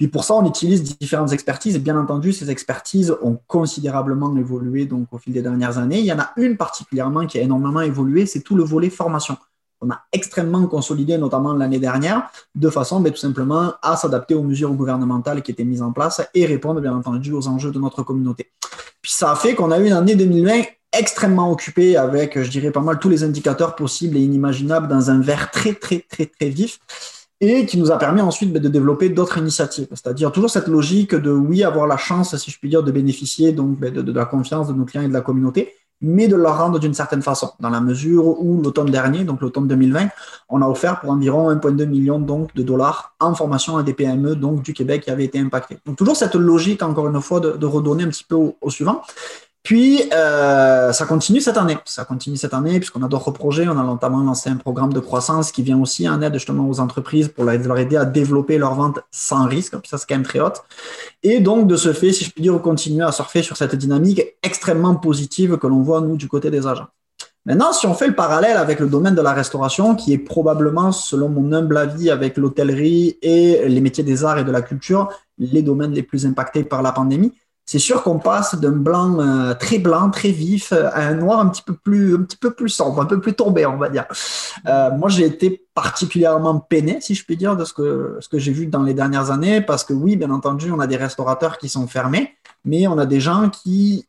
Puis 0.00 0.08
pour 0.08 0.24
ça, 0.24 0.32
on 0.32 0.46
utilise 0.46 0.82
différentes 0.98 1.30
expertises 1.30 1.78
bien 1.78 1.94
entendu, 2.00 2.32
ces 2.32 2.50
expertises 2.50 3.14
ont 3.20 3.38
considérablement 3.46 4.34
évolué 4.34 4.86
donc 4.86 5.12
au 5.12 5.18
fil 5.18 5.34
des 5.34 5.42
dernières 5.42 5.76
années. 5.76 5.98
Il 5.98 6.06
y 6.06 6.12
en 6.12 6.18
a 6.18 6.30
une 6.38 6.56
particulièrement 6.56 7.26
qui 7.26 7.38
a 7.38 7.42
énormément 7.42 7.82
évolué, 7.82 8.24
c'est 8.24 8.40
tout 8.40 8.56
le 8.56 8.62
volet 8.62 8.88
formation. 8.88 9.36
On 9.82 9.90
a 9.90 10.00
extrêmement 10.10 10.66
consolidé, 10.68 11.18
notamment 11.18 11.52
l'année 11.52 11.78
dernière, 11.78 12.30
de 12.54 12.70
façon 12.70 13.00
ben, 13.00 13.12
tout 13.12 13.18
simplement 13.18 13.74
à 13.82 13.94
s'adapter 13.94 14.34
aux 14.34 14.42
mesures 14.42 14.72
gouvernementales 14.72 15.42
qui 15.42 15.50
étaient 15.50 15.64
mises 15.64 15.82
en 15.82 15.92
place 15.92 16.22
et 16.32 16.46
répondre 16.46 16.80
bien 16.80 16.96
entendu 16.96 17.34
aux 17.34 17.46
enjeux 17.46 17.70
de 17.70 17.78
notre 17.78 18.02
communauté. 18.02 18.50
Puis 19.02 19.12
ça 19.12 19.32
a 19.32 19.36
fait 19.36 19.54
qu'on 19.54 19.70
a 19.70 19.78
eu 19.80 19.84
une 19.88 19.92
année 19.92 20.14
2020 20.14 20.62
extrêmement 20.98 21.52
occupée 21.52 21.98
avec, 21.98 22.40
je 22.40 22.48
dirais, 22.48 22.70
pas 22.70 22.80
mal 22.80 22.98
tous 23.00 23.10
les 23.10 23.22
indicateurs 23.22 23.74
possibles 23.76 24.16
et 24.16 24.20
inimaginables 24.20 24.88
dans 24.88 25.10
un 25.10 25.20
verre 25.20 25.50
très, 25.50 25.74
très, 25.74 25.98
très, 25.98 26.24
très 26.24 26.48
vif 26.48 26.80
et 27.40 27.64
qui 27.64 27.78
nous 27.78 27.90
a 27.90 27.98
permis 27.98 28.20
ensuite 28.20 28.52
ben, 28.52 28.60
de 28.60 28.68
développer 28.68 29.08
d'autres 29.08 29.38
initiatives. 29.38 29.88
C'est-à-dire 29.90 30.30
toujours 30.30 30.50
cette 30.50 30.68
logique 30.68 31.14
de, 31.14 31.30
oui, 31.30 31.64
avoir 31.64 31.86
la 31.86 31.96
chance, 31.96 32.36
si 32.36 32.50
je 32.50 32.58
puis 32.58 32.68
dire, 32.68 32.82
de 32.82 32.92
bénéficier 32.92 33.52
donc, 33.52 33.78
ben, 33.78 33.92
de, 33.92 34.12
la 34.12 34.26
confiance 34.26 34.68
de 34.68 34.74
nos 34.74 34.84
clients 34.84 35.04
et 35.04 35.08
de 35.08 35.12
la 35.12 35.22
communauté, 35.22 35.74
mais 36.02 36.28
de 36.28 36.36
leur 36.36 36.58
rendre 36.58 36.78
d'une 36.78 36.94
certaine 36.94 37.22
façon, 37.22 37.50
dans 37.60 37.68
la 37.68 37.80
mesure 37.80 38.26
où 38.42 38.62
l'automne 38.62 38.90
dernier, 38.90 39.24
donc 39.24 39.40
l'automne 39.40 39.68
2020, 39.68 40.08
on 40.48 40.62
a 40.62 40.66
offert 40.66 41.00
pour 41.00 41.10
environ 41.10 41.50
1,2 41.50 41.86
million 41.86 42.18
donc, 42.18 42.54
de 42.54 42.62
dollars 42.62 43.14
en 43.20 43.34
formation 43.34 43.76
à 43.76 43.82
des 43.82 43.92
PME 43.92 44.34
donc, 44.36 44.62
du 44.62 44.72
Québec 44.72 45.02
qui 45.02 45.10
avaient 45.10 45.24
été 45.24 45.38
impactés. 45.38 45.78
Donc 45.84 45.96
toujours 45.96 46.16
cette 46.16 46.34
logique, 46.34 46.82
encore 46.82 47.08
une 47.08 47.20
fois, 47.20 47.40
de, 47.40 47.66
redonner 47.66 48.04
un 48.04 48.08
petit 48.08 48.24
peu 48.24 48.36
au 48.36 48.70
suivant. 48.70 49.02
Puis, 49.62 50.02
euh, 50.14 50.90
ça 50.92 51.04
continue 51.04 51.40
cette 51.40 51.58
année. 51.58 51.76
Ça 51.84 52.04
continue 52.04 52.36
cette 52.36 52.54
année 52.54 52.78
puisqu'on 52.78 53.02
a 53.02 53.08
d'autres 53.08 53.30
projets. 53.30 53.68
On 53.68 53.78
a 53.78 53.82
notamment 53.82 54.20
lancé 54.20 54.48
un 54.48 54.56
programme 54.56 54.92
de 54.92 55.00
croissance 55.00 55.52
qui 55.52 55.62
vient 55.62 55.78
aussi 55.78 56.08
en 56.08 56.22
aide 56.22 56.34
justement 56.34 56.68
aux 56.68 56.80
entreprises 56.80 57.28
pour 57.28 57.44
leur 57.44 57.78
aider 57.78 57.96
à 57.96 58.06
développer 58.06 58.56
leurs 58.56 58.74
ventes 58.74 59.00
sans 59.10 59.46
risque. 59.46 59.76
Puis 59.78 59.88
ça, 59.88 59.98
c'est 59.98 60.06
quand 60.08 60.14
même 60.14 60.24
très 60.24 60.40
haute. 60.40 60.62
Et 61.22 61.40
donc, 61.40 61.66
de 61.66 61.76
ce 61.76 61.92
fait, 61.92 62.12
si 62.12 62.24
je 62.24 62.30
puis 62.30 62.42
dire, 62.42 62.54
on 62.54 62.58
continue 62.58 63.04
à 63.04 63.12
surfer 63.12 63.42
sur 63.42 63.56
cette 63.56 63.74
dynamique 63.74 64.22
extrêmement 64.42 64.94
positive 64.94 65.58
que 65.58 65.66
l'on 65.66 65.82
voit, 65.82 66.00
nous, 66.00 66.16
du 66.16 66.26
côté 66.26 66.50
des 66.50 66.66
agents. 66.66 66.88
Maintenant, 67.46 67.72
si 67.72 67.86
on 67.86 67.94
fait 67.94 68.06
le 68.06 68.14
parallèle 68.14 68.58
avec 68.58 68.80
le 68.80 68.86
domaine 68.86 69.14
de 69.14 69.22
la 69.22 69.32
restauration, 69.32 69.94
qui 69.94 70.12
est 70.12 70.18
probablement, 70.18 70.92
selon 70.92 71.28
mon 71.28 71.52
humble 71.52 71.76
avis, 71.78 72.10
avec 72.10 72.36
l'hôtellerie 72.36 73.18
et 73.22 73.66
les 73.66 73.80
métiers 73.80 74.04
des 74.04 74.24
arts 74.24 74.38
et 74.38 74.44
de 74.44 74.50
la 74.50 74.60
culture, 74.60 75.08
les 75.38 75.62
domaines 75.62 75.92
les 75.92 76.02
plus 76.02 76.26
impactés 76.26 76.64
par 76.64 76.82
la 76.82 76.92
pandémie, 76.92 77.32
c'est 77.70 77.78
sûr 77.78 78.02
qu'on 78.02 78.18
passe 78.18 78.56
d'un 78.56 78.72
blanc 78.72 79.20
euh, 79.20 79.54
très 79.54 79.78
blanc, 79.78 80.10
très 80.10 80.32
vif, 80.32 80.72
euh, 80.72 80.88
à 80.92 81.06
un 81.06 81.14
noir 81.14 81.38
un 81.38 81.46
petit 81.46 81.62
peu 81.62 81.74
plus, 81.74 82.16
un 82.16 82.22
petit 82.22 82.36
peu 82.36 82.50
plus 82.52 82.68
sombre, 82.68 83.00
un 83.00 83.04
peu 83.04 83.20
plus 83.20 83.34
tombé, 83.34 83.64
on 83.64 83.76
va 83.76 83.88
dire. 83.88 84.06
Euh, 84.66 84.90
moi, 84.96 85.08
j'ai 85.08 85.24
été 85.24 85.68
particulièrement 85.72 86.58
peiné, 86.58 87.00
si 87.00 87.14
je 87.14 87.24
puis 87.24 87.36
dire, 87.36 87.56
de 87.56 87.64
ce 87.64 87.72
que, 87.72 88.16
ce 88.18 88.28
que 88.28 88.40
j'ai 88.40 88.50
vu 88.50 88.66
dans 88.66 88.82
les 88.82 88.92
dernières 88.92 89.30
années, 89.30 89.60
parce 89.60 89.84
que 89.84 89.92
oui, 89.92 90.16
bien 90.16 90.32
entendu, 90.32 90.72
on 90.72 90.80
a 90.80 90.88
des 90.88 90.96
restaurateurs 90.96 91.58
qui 91.58 91.68
sont 91.68 91.86
fermés, 91.86 92.34
mais 92.64 92.88
on 92.88 92.98
a 92.98 93.06
des 93.06 93.20
gens 93.20 93.48
qui, 93.50 94.04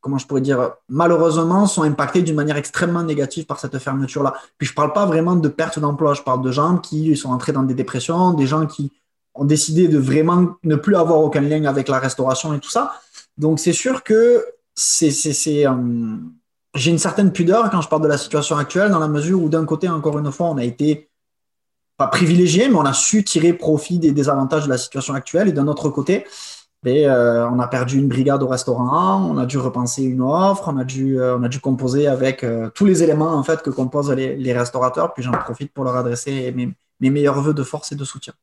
comment 0.00 0.18
je 0.18 0.26
pourrais 0.26 0.40
dire, 0.40 0.72
malheureusement, 0.88 1.68
sont 1.68 1.84
impactés 1.84 2.22
d'une 2.22 2.34
manière 2.34 2.56
extrêmement 2.56 3.04
négative 3.04 3.46
par 3.46 3.60
cette 3.60 3.78
fermeture-là. 3.78 4.34
Puis 4.58 4.66
je 4.66 4.72
ne 4.72 4.74
parle 4.74 4.92
pas 4.92 5.06
vraiment 5.06 5.36
de 5.36 5.48
perte 5.48 5.78
d'emploi, 5.78 6.14
je 6.14 6.22
parle 6.22 6.42
de 6.42 6.50
gens 6.50 6.78
qui 6.78 7.16
sont 7.16 7.30
entrés 7.30 7.52
dans 7.52 7.62
des 7.62 7.74
dépressions, 7.74 8.32
des 8.32 8.48
gens 8.48 8.66
qui 8.66 8.90
ont 9.34 9.44
décidé 9.44 9.88
de 9.88 9.98
vraiment 9.98 10.56
ne 10.62 10.76
plus 10.76 10.96
avoir 10.96 11.20
aucun 11.20 11.40
lien 11.40 11.64
avec 11.64 11.88
la 11.88 11.98
restauration 11.98 12.54
et 12.54 12.60
tout 12.60 12.70
ça. 12.70 13.00
Donc 13.36 13.58
c'est 13.58 13.72
sûr 13.72 14.04
que 14.04 14.44
c'est, 14.74 15.10
c'est, 15.10 15.66
euh, 15.66 15.72
j'ai 16.74 16.90
une 16.90 16.98
certaine 16.98 17.32
pudeur 17.32 17.70
quand 17.70 17.80
je 17.80 17.88
parle 17.88 18.02
de 18.02 18.08
la 18.08 18.18
situation 18.18 18.56
actuelle, 18.56 18.90
dans 18.90 18.98
la 18.98 19.08
mesure 19.08 19.42
où 19.42 19.48
d'un 19.48 19.64
côté, 19.64 19.88
encore 19.88 20.18
une 20.18 20.30
fois, 20.30 20.48
on 20.48 20.56
a 20.56 20.64
été 20.64 21.08
pas 21.96 22.08
privilégié, 22.08 22.68
mais 22.68 22.74
on 22.74 22.84
a 22.84 22.92
su 22.92 23.22
tirer 23.22 23.52
profit 23.52 23.98
des 23.98 24.12
désavantages 24.12 24.64
de 24.64 24.68
la 24.68 24.78
situation 24.78 25.14
actuelle. 25.14 25.48
Et 25.48 25.52
d'un 25.52 25.68
autre 25.68 25.90
côté, 25.90 26.24
ben, 26.82 27.06
euh, 27.06 27.48
on 27.48 27.60
a 27.60 27.68
perdu 27.68 27.98
une 27.98 28.08
brigade 28.08 28.42
au 28.42 28.48
restaurant, 28.48 29.24
on 29.24 29.38
a 29.38 29.46
dû 29.46 29.58
repenser 29.58 30.02
une 30.02 30.20
offre, 30.20 30.68
on 30.68 30.76
a 30.76 30.84
dû, 30.84 31.20
euh, 31.20 31.38
on 31.38 31.42
a 31.44 31.48
dû 31.48 31.60
composer 31.60 32.08
avec 32.08 32.44
tous 32.74 32.84
les 32.84 33.02
éléments 33.02 33.32
en 33.34 33.42
fait 33.42 33.62
que 33.62 33.70
composent 33.70 34.10
les, 34.10 34.52
restaurateurs. 34.52 35.14
Puis 35.14 35.22
j'en 35.22 35.32
profite 35.32 35.72
pour 35.72 35.84
leur 35.84 35.96
adresser 35.96 36.52
mes, 36.52 36.74
mes 37.00 37.10
meilleurs 37.10 37.40
voeux 37.40 37.54
de 37.54 37.62
force 37.62 37.92
et 37.92 37.96
de 37.96 38.04
soutien. 38.04 38.34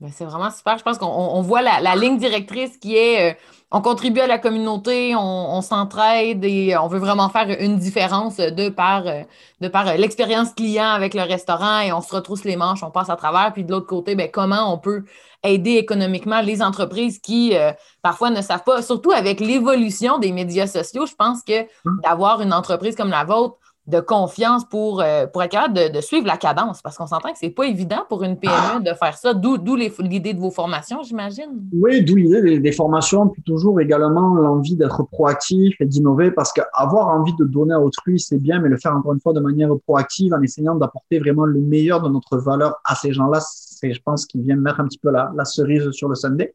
Ben, 0.00 0.10
c'est 0.12 0.24
vraiment 0.24 0.50
super. 0.50 0.78
Je 0.78 0.84
pense 0.84 0.98
qu'on 0.98 1.42
voit 1.42 1.62
la, 1.62 1.96
ligne 1.96 2.18
directrice 2.18 2.76
qui 2.76 2.96
est 2.96 3.36
on 3.70 3.82
contribue 3.82 4.20
à 4.20 4.26
la 4.26 4.38
communauté, 4.38 5.14
on, 5.14 5.60
s'entraide 5.60 6.42
et 6.42 6.74
on 6.78 6.88
veut 6.88 6.98
vraiment 6.98 7.28
faire 7.28 7.54
une 7.60 7.76
différence 7.76 8.38
de 8.38 8.70
par, 8.70 9.06
euh, 9.06 9.22
de 9.60 9.68
par 9.68 9.88
euh, 9.88 9.96
l'expérience 9.96 10.54
client 10.54 10.88
avec 10.88 11.12
le 11.12 11.22
restaurant 11.22 11.80
et 11.80 11.92
on 11.92 12.00
se 12.00 12.14
retrousse 12.14 12.44
les 12.44 12.56
manches, 12.56 12.82
on 12.82 12.90
passe 12.90 13.10
à 13.10 13.16
travers. 13.16 13.52
Puis 13.52 13.64
de 13.64 13.70
l'autre 13.70 13.86
côté, 13.86 14.14
bien, 14.14 14.28
comment 14.28 14.72
on 14.72 14.78
peut 14.78 15.04
aider 15.42 15.72
économiquement 15.72 16.40
les 16.40 16.62
entreprises 16.62 17.18
qui 17.18 17.56
euh, 17.56 17.72
parfois 18.00 18.30
ne 18.30 18.40
savent 18.40 18.64
pas, 18.64 18.80
surtout 18.80 19.12
avec 19.12 19.38
l'évolution 19.38 20.18
des 20.18 20.32
médias 20.32 20.66
sociaux. 20.66 21.04
Je 21.04 21.14
pense 21.14 21.42
que 21.42 21.62
mmh. 21.62 22.00
d'avoir 22.04 22.40
une 22.40 22.54
entreprise 22.54 22.96
comme 22.96 23.10
la 23.10 23.24
vôtre, 23.24 23.58
de 23.88 24.00
confiance 24.00 24.66
pour, 24.66 25.00
euh, 25.00 25.26
pour 25.26 25.42
être 25.42 25.50
capable 25.50 25.74
de, 25.74 26.00
suivre 26.02 26.26
la 26.26 26.36
cadence, 26.36 26.82
parce 26.82 26.98
qu'on 26.98 27.06
s'entend 27.06 27.32
que 27.32 27.38
ce 27.38 27.46
n'est 27.46 27.52
pas 27.52 27.64
évident 27.64 28.04
pour 28.06 28.22
une 28.22 28.38
PME 28.38 28.84
de 28.84 28.92
faire 28.94 29.16
ça, 29.16 29.32
d'où 29.32 29.56
l'idée 29.76 30.34
de 30.34 30.40
vos 30.40 30.50
formations, 30.50 31.02
j'imagine. 31.02 31.68
Oui, 31.72 32.04
d'où 32.04 32.16
l'idée 32.16 32.60
des, 32.60 32.72
formations, 32.72 33.28
puis 33.28 33.42
toujours 33.42 33.80
également 33.80 34.34
l'envie 34.34 34.76
d'être 34.76 35.04
proactif 35.04 35.74
et 35.80 35.86
d'innover, 35.86 36.30
parce 36.30 36.52
qu'avoir 36.52 37.08
envie 37.08 37.34
de 37.36 37.44
donner 37.46 37.72
à 37.72 37.80
autrui, 37.80 38.20
c'est 38.20 38.38
bien, 38.38 38.60
mais 38.60 38.68
le 38.68 38.76
faire 38.76 38.94
encore 38.94 39.14
une 39.14 39.20
fois 39.20 39.32
de 39.32 39.40
manière 39.40 39.70
proactive, 39.86 40.34
en 40.34 40.42
essayant 40.42 40.74
d'apporter 40.74 41.18
vraiment 41.18 41.46
le 41.46 41.58
meilleur 41.58 42.02
de 42.02 42.10
notre 42.10 42.36
valeur 42.36 42.78
à 42.84 42.94
ces 42.94 43.14
gens-là, 43.14 43.40
c'est, 43.40 43.94
je 43.94 44.02
pense, 44.02 44.26
qui 44.26 44.38
vient 44.42 44.56
mettre 44.56 44.80
un 44.80 44.86
petit 44.86 44.98
peu 44.98 45.10
la, 45.10 45.32
la 45.34 45.46
cerise 45.46 45.90
sur 45.92 46.10
le 46.10 46.14
sundae. 46.14 46.52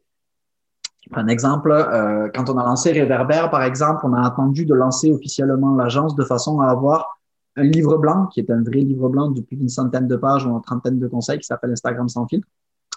Un 1.12 1.26
exemple, 1.26 1.70
euh, 1.72 2.28
quand 2.32 2.48
on 2.48 2.56
a 2.58 2.64
lancé 2.64 2.92
Réverbère, 2.92 3.50
par 3.50 3.62
exemple, 3.64 4.02
on 4.04 4.12
a 4.14 4.24
attendu 4.24 4.64
de 4.64 4.74
lancer 4.74 5.12
officiellement 5.12 5.74
l'agence 5.74 6.14
de 6.14 6.24
façon 6.24 6.60
à 6.60 6.68
avoir 6.68 7.18
un 7.56 7.62
livre 7.62 7.98
blanc, 7.98 8.26
qui 8.26 8.40
est 8.40 8.50
un 8.50 8.62
vrai 8.62 8.80
livre 8.80 9.08
blanc 9.08 9.30
depuis 9.30 9.56
une 9.56 9.68
centaine 9.68 10.08
de 10.08 10.16
pages 10.16 10.46
ou 10.46 10.50
une 10.50 10.62
trentaine 10.62 10.98
de 10.98 11.06
conseils, 11.06 11.38
qui 11.38 11.46
s'appelle 11.46 11.70
Instagram 11.70 12.08
sans 12.08 12.26
filtre, 12.26 12.48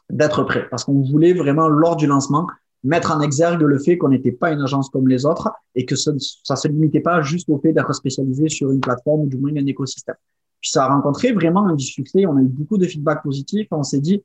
d'être 0.09 0.43
prêt. 0.43 0.67
Parce 0.69 0.83
qu'on 0.83 1.01
voulait 1.01 1.33
vraiment, 1.33 1.67
lors 1.67 1.95
du 1.95 2.07
lancement, 2.07 2.47
mettre 2.83 3.11
en 3.11 3.21
exergue 3.21 3.61
le 3.61 3.79
fait 3.79 3.97
qu'on 3.97 4.09
n'était 4.09 4.31
pas 4.31 4.51
une 4.51 4.61
agence 4.61 4.89
comme 4.89 5.07
les 5.07 5.25
autres 5.25 5.49
et 5.75 5.85
que 5.85 5.95
ça 5.95 6.11
ne 6.13 6.19
se 6.19 6.67
limitait 6.67 7.01
pas 7.01 7.21
juste 7.21 7.49
au 7.49 7.59
fait 7.59 7.73
d'être 7.73 7.93
spécialisé 7.93 8.49
sur 8.49 8.71
une 8.71 8.79
plateforme 8.79 9.21
ou 9.21 9.27
du 9.27 9.37
moins 9.37 9.51
un 9.51 9.65
écosystème. 9.65 10.15
Puis 10.61 10.71
ça 10.71 10.85
a 10.85 10.93
rencontré 10.93 11.33
vraiment 11.33 11.67
un 11.67 11.77
succès. 11.77 12.25
On 12.25 12.37
a 12.37 12.41
eu 12.41 12.47
beaucoup 12.47 12.77
de 12.77 12.85
feedback 12.85 13.23
positif. 13.23 13.67
On 13.71 13.83
s'est 13.83 13.99
dit, 13.99 14.23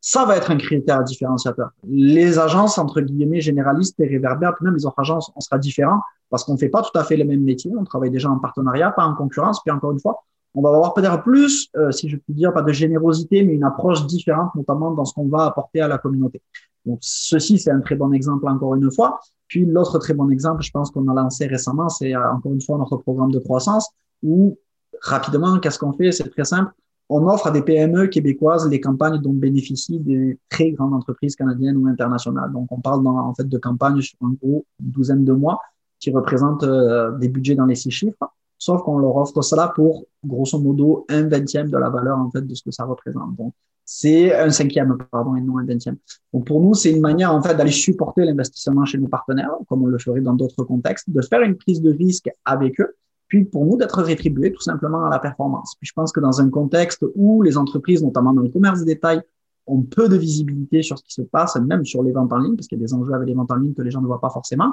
ça 0.00 0.24
va 0.24 0.36
être 0.36 0.50
un 0.50 0.56
critère 0.56 1.04
différenciateur. 1.04 1.70
Les 1.86 2.38
agences, 2.38 2.78
entre 2.78 3.00
guillemets, 3.00 3.40
généralistes 3.40 3.98
et 4.00 4.06
réverbères, 4.06 4.54
puis 4.56 4.64
même 4.64 4.74
les 4.74 4.86
autres 4.86 4.98
agences, 4.98 5.30
on 5.36 5.40
sera 5.40 5.58
différents 5.58 6.00
parce 6.30 6.44
qu'on 6.44 6.54
ne 6.54 6.58
fait 6.58 6.68
pas 6.68 6.82
tout 6.82 6.96
à 6.96 7.04
fait 7.04 7.16
le 7.16 7.24
même 7.24 7.42
métier. 7.42 7.70
On 7.76 7.84
travaille 7.84 8.10
déjà 8.10 8.30
en 8.30 8.38
partenariat, 8.38 8.92
pas 8.92 9.04
en 9.04 9.14
concurrence. 9.14 9.60
Puis 9.62 9.70
encore 9.70 9.92
une 9.92 10.00
fois, 10.00 10.22
on 10.54 10.62
va 10.62 10.70
avoir 10.70 10.94
peut-être 10.94 11.22
plus, 11.22 11.68
euh, 11.76 11.90
si 11.90 12.08
je 12.08 12.16
puis 12.16 12.34
dire, 12.34 12.52
pas 12.52 12.62
de 12.62 12.72
générosité, 12.72 13.42
mais 13.42 13.54
une 13.54 13.64
approche 13.64 14.06
différente, 14.06 14.54
notamment 14.54 14.92
dans 14.92 15.04
ce 15.04 15.12
qu'on 15.14 15.28
va 15.28 15.44
apporter 15.44 15.80
à 15.80 15.88
la 15.88 15.98
communauté. 15.98 16.40
Donc, 16.86 16.98
ceci, 17.02 17.58
c'est 17.58 17.70
un 17.70 17.80
très 17.80 17.94
bon 17.94 18.12
exemple 18.12 18.48
encore 18.48 18.74
une 18.74 18.90
fois. 18.90 19.20
Puis, 19.48 19.66
l'autre 19.66 19.98
très 19.98 20.14
bon 20.14 20.30
exemple, 20.30 20.62
je 20.62 20.70
pense 20.70 20.90
qu'on 20.90 21.06
a 21.08 21.14
lancé 21.14 21.46
récemment, 21.46 21.88
c'est 21.88 22.14
euh, 22.14 22.32
encore 22.32 22.52
une 22.52 22.62
fois 22.62 22.78
notre 22.78 22.96
programme 22.96 23.30
de 23.30 23.38
croissance 23.38 23.90
où, 24.22 24.58
rapidement, 25.02 25.58
qu'est-ce 25.58 25.78
qu'on 25.78 25.92
fait? 25.92 26.10
C'est 26.12 26.28
très 26.30 26.44
simple. 26.44 26.72
On 27.12 27.26
offre 27.28 27.48
à 27.48 27.50
des 27.50 27.62
PME 27.62 28.06
québécoises 28.06 28.68
les 28.68 28.80
campagnes 28.80 29.20
dont 29.20 29.32
bénéficient 29.32 29.98
des 29.98 30.38
très 30.48 30.70
grandes 30.70 30.94
entreprises 30.94 31.36
canadiennes 31.36 31.76
ou 31.76 31.86
internationales. 31.86 32.52
Donc, 32.52 32.68
on 32.70 32.80
parle 32.80 33.02
dans, 33.02 33.18
en 33.18 33.34
fait 33.34 33.48
de 33.48 33.58
campagnes 33.58 34.00
sur 34.00 34.16
un 34.22 34.32
gros 34.40 34.64
une 34.80 34.90
douzaine 34.90 35.24
de 35.24 35.32
mois 35.32 35.60
qui 35.98 36.10
représentent 36.10 36.64
euh, 36.64 37.10
des 37.18 37.28
budgets 37.28 37.56
dans 37.56 37.66
les 37.66 37.74
six 37.74 37.90
chiffres 37.90 38.30
sauf 38.60 38.82
qu'on 38.82 38.98
leur 38.98 39.16
offre 39.16 39.42
cela 39.42 39.72
pour 39.74 40.04
grosso 40.24 40.58
modo 40.60 41.06
un 41.08 41.26
vingtième 41.26 41.70
de 41.70 41.78
la 41.78 41.88
valeur 41.88 42.18
en 42.18 42.30
fait 42.30 42.46
de 42.46 42.54
ce 42.54 42.62
que 42.62 42.70
ça 42.70 42.84
représente. 42.84 43.34
Donc 43.36 43.54
c'est 43.84 44.38
un 44.38 44.50
cinquième, 44.50 44.96
pardon, 45.10 45.34
et 45.34 45.40
non 45.40 45.58
un 45.58 45.64
vingtième. 45.64 45.96
Donc 46.32 46.46
pour 46.46 46.60
nous, 46.60 46.74
c'est 46.74 46.92
une 46.92 47.00
manière 47.00 47.34
en 47.34 47.42
fait 47.42 47.56
d'aller 47.56 47.72
supporter 47.72 48.24
l'investissement 48.24 48.84
chez 48.84 48.98
nos 48.98 49.08
partenaires, 49.08 49.50
comme 49.66 49.82
on 49.82 49.86
le 49.86 49.98
ferait 49.98 50.20
dans 50.20 50.34
d'autres 50.34 50.62
contextes, 50.62 51.10
de 51.10 51.20
faire 51.22 51.40
une 51.40 51.56
prise 51.56 51.80
de 51.80 51.90
risque 51.90 52.30
avec 52.44 52.80
eux, 52.80 52.94
puis 53.30 53.44
pour 53.46 53.64
nous 53.64 53.78
d'être 53.78 54.02
rétribués 54.02 54.52
tout 54.52 54.60
simplement 54.60 55.06
à 55.06 55.08
la 55.08 55.18
performance. 55.18 55.74
Puis 55.78 55.86
je 55.86 55.94
pense 55.94 56.12
que 56.12 56.20
dans 56.20 56.42
un 56.42 56.50
contexte 56.50 57.06
où 57.14 57.40
les 57.40 57.56
entreprises, 57.56 58.02
notamment 58.02 58.34
dans 58.34 58.42
le 58.42 58.50
commerce 58.50 58.80
de 58.80 58.84
détail, 58.84 59.22
ont 59.66 59.82
peu 59.82 60.08
de 60.08 60.16
visibilité 60.16 60.82
sur 60.82 60.98
ce 60.98 61.04
qui 61.04 61.12
se 61.14 61.22
passe, 61.22 61.56
même 61.56 61.84
sur 61.84 62.02
les 62.02 62.12
ventes 62.12 62.32
en 62.32 62.38
ligne, 62.38 62.56
parce 62.56 62.66
qu'il 62.66 62.78
y 62.78 62.82
a 62.82 62.84
des 62.84 62.92
enjeux 62.92 63.14
avec 63.14 63.28
les 63.28 63.34
ventes 63.34 63.50
en 63.52 63.56
ligne 63.56 63.72
que 63.72 63.82
les 63.82 63.90
gens 63.90 64.02
ne 64.02 64.06
voient 64.06 64.20
pas 64.20 64.30
forcément, 64.30 64.72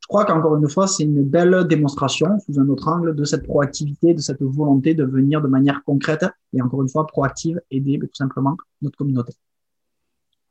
je 0.00 0.06
crois 0.06 0.24
qu'encore 0.24 0.56
une 0.56 0.68
fois, 0.70 0.86
c'est 0.86 1.02
une 1.02 1.22
belle 1.22 1.66
démonstration 1.68 2.38
sous 2.40 2.58
un 2.58 2.66
autre 2.70 2.88
angle 2.88 3.14
de 3.14 3.24
cette 3.24 3.46
proactivité, 3.46 4.14
de 4.14 4.20
cette 4.20 4.40
volonté 4.40 4.94
de 4.94 5.04
venir 5.04 5.42
de 5.42 5.48
manière 5.48 5.82
concrète 5.84 6.24
et 6.54 6.62
encore 6.62 6.80
une 6.80 6.88
fois 6.88 7.06
proactive 7.06 7.60
aider 7.70 7.98
tout 7.98 8.08
simplement 8.14 8.56
notre 8.80 8.96
communauté. 8.96 9.34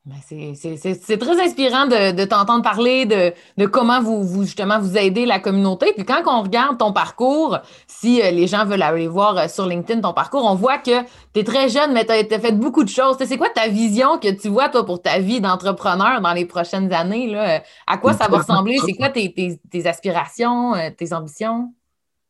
Ben, 0.07 0.53
c'est 1.01 1.17
très 1.17 1.41
inspirant 1.41 1.85
de, 1.85 2.23
t'entendre 2.23 2.63
parler 2.63 3.05
de, 3.05 3.65
comment 3.65 4.01
vous, 4.01 4.23
vous, 4.23 4.43
justement 4.43 4.79
vous 4.79 4.95
aidez 4.95 5.25
la 5.25 5.39
communauté. 5.39 5.91
Puis 5.93 6.05
quand 6.05 6.21
on 6.27 6.43
regarde 6.43 6.77
ton 6.77 6.93
parcours, 6.93 7.57
si 7.87 8.21
euh, 8.21 8.31
les 8.31 8.47
gens 8.47 8.63
veulent 8.63 8.83
aller 8.83 9.09
voir 9.09 9.37
euh, 9.37 9.47
sur 9.49 9.65
LinkedIn 9.65 9.99
ton 9.99 10.13
parcours, 10.13 10.45
on 10.45 10.55
voit 10.55 10.77
que 10.77 11.01
tu 11.33 11.41
es 11.41 11.43
très 11.43 11.67
jeune, 11.67 11.91
mais 11.91 12.05
tu 12.05 12.13
as, 12.13 12.39
fait 12.39 12.53
beaucoup 12.53 12.85
de 12.85 12.89
choses. 12.89 13.17
C'est 13.19 13.37
quoi 13.37 13.49
ta 13.49 13.67
vision 13.67 14.17
que 14.17 14.31
tu 14.31 14.47
vois, 14.47 14.69
toi, 14.69 14.85
pour 14.85 15.01
ta 15.01 15.19
vie 15.19 15.41
d'entrepreneur 15.41 16.21
dans 16.21 16.33
les 16.33 16.45
prochaines 16.45 16.93
années? 16.93 17.27
Là? 17.27 17.61
À 17.85 17.97
quoi 17.97 18.13
ça 18.13 18.29
va 18.29 18.37
ressembler? 18.37 18.77
C'est 18.85 18.93
quoi 18.93 19.09
tes, 19.09 19.59
tes 19.69 19.87
aspirations, 19.87 20.73
euh, 20.73 20.89
tes 20.97 21.11
ambitions? 21.11 21.73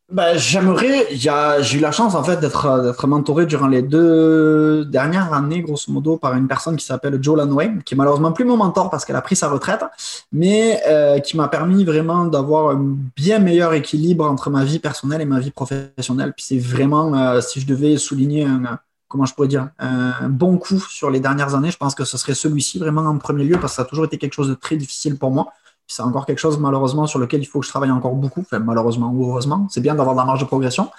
Ben, 0.09 0.37
j'aimerais, 0.37 1.05
j'ai 1.11 1.77
eu 1.77 1.81
la 1.81 1.91
chance 1.91 2.15
en 2.15 2.23
fait 2.23 2.39
d'être 2.39 3.07
mentoré 3.07 3.45
durant 3.45 3.67
les 3.67 3.81
deux 3.81 4.85
dernières 4.85 5.33
années, 5.33 5.61
grosso 5.61 5.91
modo, 5.91 6.15
par 6.15 6.33
une 6.35 6.47
personne 6.47 6.77
qui 6.77 6.85
s'appelle 6.85 7.21
Joe 7.21 7.37
Lanway, 7.37 7.71
qui 7.83 7.93
est 7.93 7.97
malheureusement 7.97 8.31
plus 8.31 8.45
mon 8.45 8.55
mentor 8.55 8.89
parce 8.89 9.03
qu'elle 9.03 9.17
a 9.17 9.21
pris 9.21 9.35
sa 9.35 9.49
retraite, 9.49 9.83
mais 10.31 10.81
euh, 10.87 11.19
qui 11.19 11.35
m'a 11.35 11.49
permis 11.49 11.83
vraiment 11.83 12.23
d'avoir 12.23 12.69
un 12.69 12.95
bien 13.17 13.39
meilleur 13.39 13.73
équilibre 13.73 14.23
entre 14.23 14.49
ma 14.49 14.63
vie 14.63 14.79
personnelle 14.79 15.19
et 15.19 15.25
ma 15.25 15.41
vie 15.41 15.51
professionnelle. 15.51 16.31
Puis 16.31 16.45
c'est 16.47 16.59
vraiment, 16.59 17.13
euh, 17.13 17.41
si 17.41 17.59
je 17.59 17.67
devais 17.67 17.97
souligner 17.97 18.45
un, 18.45 18.79
comment 19.09 19.25
je 19.25 19.33
pourrais 19.33 19.49
dire, 19.49 19.67
un 19.77 20.29
bon 20.29 20.57
coup 20.57 20.79
sur 20.79 21.09
les 21.09 21.19
dernières 21.19 21.53
années, 21.53 21.71
je 21.71 21.77
pense 21.77 21.95
que 21.95 22.05
ce 22.05 22.17
serait 22.17 22.33
celui-ci 22.33 22.79
vraiment 22.79 23.01
en 23.01 23.17
premier 23.17 23.43
lieu 23.43 23.59
parce 23.59 23.73
que 23.73 23.75
ça 23.75 23.81
a 23.81 23.85
toujours 23.85 24.05
été 24.05 24.17
quelque 24.17 24.33
chose 24.35 24.47
de 24.47 24.55
très 24.55 24.77
difficile 24.77 25.17
pour 25.17 25.31
moi 25.31 25.47
c'est 25.87 26.01
encore 26.03 26.25
quelque 26.25 26.39
chose, 26.39 26.59
malheureusement, 26.59 27.07
sur 27.07 27.17
lequel 27.19 27.41
il 27.41 27.45
faut 27.45 27.59
que 27.59 27.65
je 27.65 27.71
travaille 27.71 27.91
encore 27.91 28.13
beaucoup. 28.13 28.43
Malheureusement 28.51 29.09
ou 29.09 29.29
heureusement, 29.29 29.67
c'est 29.69 29.81
bien 29.81 29.95
d'avoir 29.95 30.15
de 30.15 30.19
la 30.19 30.25
marge 30.25 30.41
de 30.41 30.45
progression. 30.45 30.89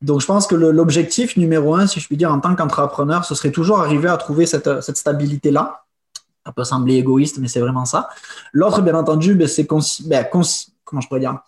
Donc, 0.00 0.20
je 0.20 0.26
pense 0.26 0.46
que 0.46 0.54
l'objectif 0.54 1.36
numéro 1.36 1.74
un, 1.74 1.86
si 1.86 2.00
je 2.00 2.06
puis 2.06 2.16
dire, 2.16 2.32
en 2.32 2.40
tant 2.40 2.56
qu'entrepreneur, 2.56 3.24
ce 3.24 3.34
serait 3.34 3.50
toujours 3.50 3.80
arriver 3.80 4.08
à 4.08 4.16
trouver 4.16 4.46
cette, 4.46 4.80
cette 4.80 4.96
stabilité-là. 4.96 5.84
Ça 6.46 6.52
peut 6.52 6.64
sembler 6.64 6.94
égoïste, 6.94 7.38
mais 7.38 7.48
c'est 7.48 7.60
vraiment 7.60 7.84
ça. 7.84 8.08
L'autre, 8.52 8.80
bien 8.80 8.94
entendu, 8.94 9.34
ben, 9.34 9.46
c'est 9.46 9.68
ben, 10.06 10.26
comment 10.30 11.00
je 11.00 11.06
pourrais 11.06 11.20
dire? 11.20 11.38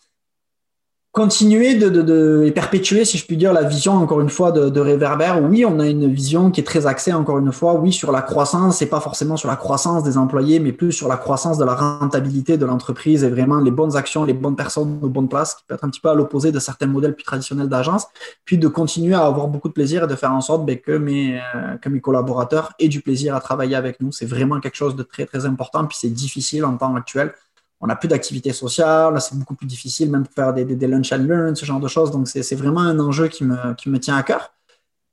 Continuer 1.12 1.74
de, 1.74 1.90
de, 1.90 2.00
de, 2.00 2.42
et 2.46 2.52
perpétuer, 2.52 3.04
si 3.04 3.18
je 3.18 3.26
puis 3.26 3.36
dire, 3.36 3.52
la 3.52 3.64
vision, 3.64 3.92
encore 3.92 4.22
une 4.22 4.30
fois, 4.30 4.50
de, 4.50 4.70
de 4.70 4.80
Réverbère. 4.80 5.42
Oui, 5.42 5.62
on 5.66 5.78
a 5.78 5.86
une 5.86 6.10
vision 6.10 6.50
qui 6.50 6.62
est 6.62 6.64
très 6.64 6.86
axée, 6.86 7.12
encore 7.12 7.38
une 7.38 7.52
fois, 7.52 7.74
oui, 7.74 7.92
sur 7.92 8.12
la 8.12 8.22
croissance, 8.22 8.80
et 8.80 8.86
pas 8.86 9.00
forcément 9.00 9.36
sur 9.36 9.50
la 9.50 9.56
croissance 9.56 10.02
des 10.04 10.16
employés, 10.16 10.58
mais 10.58 10.72
plus 10.72 10.90
sur 10.90 11.08
la 11.08 11.18
croissance 11.18 11.58
de 11.58 11.66
la 11.66 11.74
rentabilité 11.74 12.56
de 12.56 12.64
l'entreprise 12.64 13.24
et 13.24 13.28
vraiment 13.28 13.60
les 13.60 13.70
bonnes 13.70 13.94
actions, 13.94 14.24
les 14.24 14.32
bonnes 14.32 14.56
personnes 14.56 15.00
aux 15.02 15.08
bonnes 15.10 15.28
places, 15.28 15.54
qui 15.54 15.64
peut 15.68 15.74
être 15.74 15.84
un 15.84 15.90
petit 15.90 16.00
peu 16.00 16.08
à 16.08 16.14
l'opposé 16.14 16.50
de 16.50 16.58
certains 16.58 16.86
modèles 16.86 17.14
plus 17.14 17.24
traditionnels 17.24 17.68
d'agence, 17.68 18.06
puis 18.46 18.56
de 18.56 18.68
continuer 18.68 19.14
à 19.14 19.26
avoir 19.26 19.48
beaucoup 19.48 19.68
de 19.68 19.74
plaisir 19.74 20.04
et 20.04 20.06
de 20.06 20.16
faire 20.16 20.32
en 20.32 20.40
sorte 20.40 20.64
ben, 20.64 20.78
que, 20.78 20.92
mes, 20.92 21.36
euh, 21.36 21.76
que 21.76 21.90
mes 21.90 22.00
collaborateurs 22.00 22.72
aient 22.78 22.88
du 22.88 23.02
plaisir 23.02 23.36
à 23.36 23.40
travailler 23.40 23.76
avec 23.76 24.00
nous. 24.00 24.12
C'est 24.12 24.24
vraiment 24.24 24.60
quelque 24.60 24.76
chose 24.76 24.96
de 24.96 25.02
très, 25.02 25.26
très 25.26 25.44
important, 25.44 25.84
puis 25.84 25.98
c'est 26.00 26.08
difficile 26.08 26.64
en 26.64 26.78
temps 26.78 26.96
actuel 26.96 27.34
on 27.82 27.88
n'a 27.88 27.96
plus 27.96 28.08
d'activité 28.08 28.52
sociale, 28.52 29.20
c'est 29.20 29.36
beaucoup 29.36 29.56
plus 29.56 29.66
difficile 29.66 30.10
même 30.10 30.22
pour 30.24 30.32
faire 30.32 30.54
des, 30.54 30.64
des, 30.64 30.86
lunch 30.86 31.12
and 31.12 31.24
learn, 31.24 31.56
ce 31.56 31.64
genre 31.64 31.80
de 31.80 31.88
choses. 31.88 32.12
Donc, 32.12 32.28
c'est 32.28 32.54
vraiment 32.54 32.80
un 32.80 32.98
enjeu 33.00 33.26
qui 33.26 33.44
me, 33.44 33.74
qui 33.74 33.90
me 33.90 33.98
tient 33.98 34.16
à 34.16 34.22
cœur. 34.22 34.52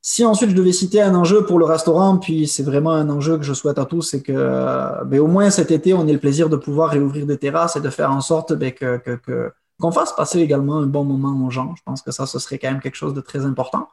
Si 0.01 0.23
ensuite 0.23 0.51
je 0.51 0.55
devais 0.55 0.71
citer 0.71 1.01
un 1.01 1.13
enjeu 1.15 1.45
pour 1.45 1.59
le 1.59 1.65
restaurant, 1.65 2.17
puis 2.17 2.47
c'est 2.47 2.63
vraiment 2.63 2.91
un 2.91 3.09
enjeu 3.09 3.37
que 3.37 3.43
je 3.43 3.53
souhaite 3.53 3.79
à 3.79 3.85
tous, 3.85 4.03
c'est 4.03 4.21
que 4.21 5.03
ben, 5.03 5.19
au 5.19 5.27
moins 5.27 5.49
cet 5.49 5.71
été, 5.71 5.93
on 5.93 6.07
ait 6.07 6.13
le 6.13 6.19
plaisir 6.19 6.47
de 6.47 6.55
pouvoir 6.55 6.91
réouvrir 6.91 7.25
des 7.25 7.37
terrasses 7.37 7.75
et 7.75 7.81
de 7.81 7.89
faire 7.89 8.11
en 8.11 8.21
sorte 8.21 8.53
ben, 8.53 8.71
que, 8.71 9.01
qu'on 9.81 9.91
fasse 9.91 10.13
passer 10.13 10.39
également 10.39 10.77
un 10.77 10.85
bon 10.85 11.03
moment 11.03 11.45
aux 11.45 11.49
gens. 11.49 11.73
Je 11.75 11.81
pense 11.83 12.01
que 12.01 12.11
ça, 12.11 12.25
ce 12.25 12.39
serait 12.39 12.59
quand 12.59 12.71
même 12.71 12.81
quelque 12.81 12.95
chose 12.95 13.13
de 13.13 13.21
très 13.21 13.45
important. 13.45 13.89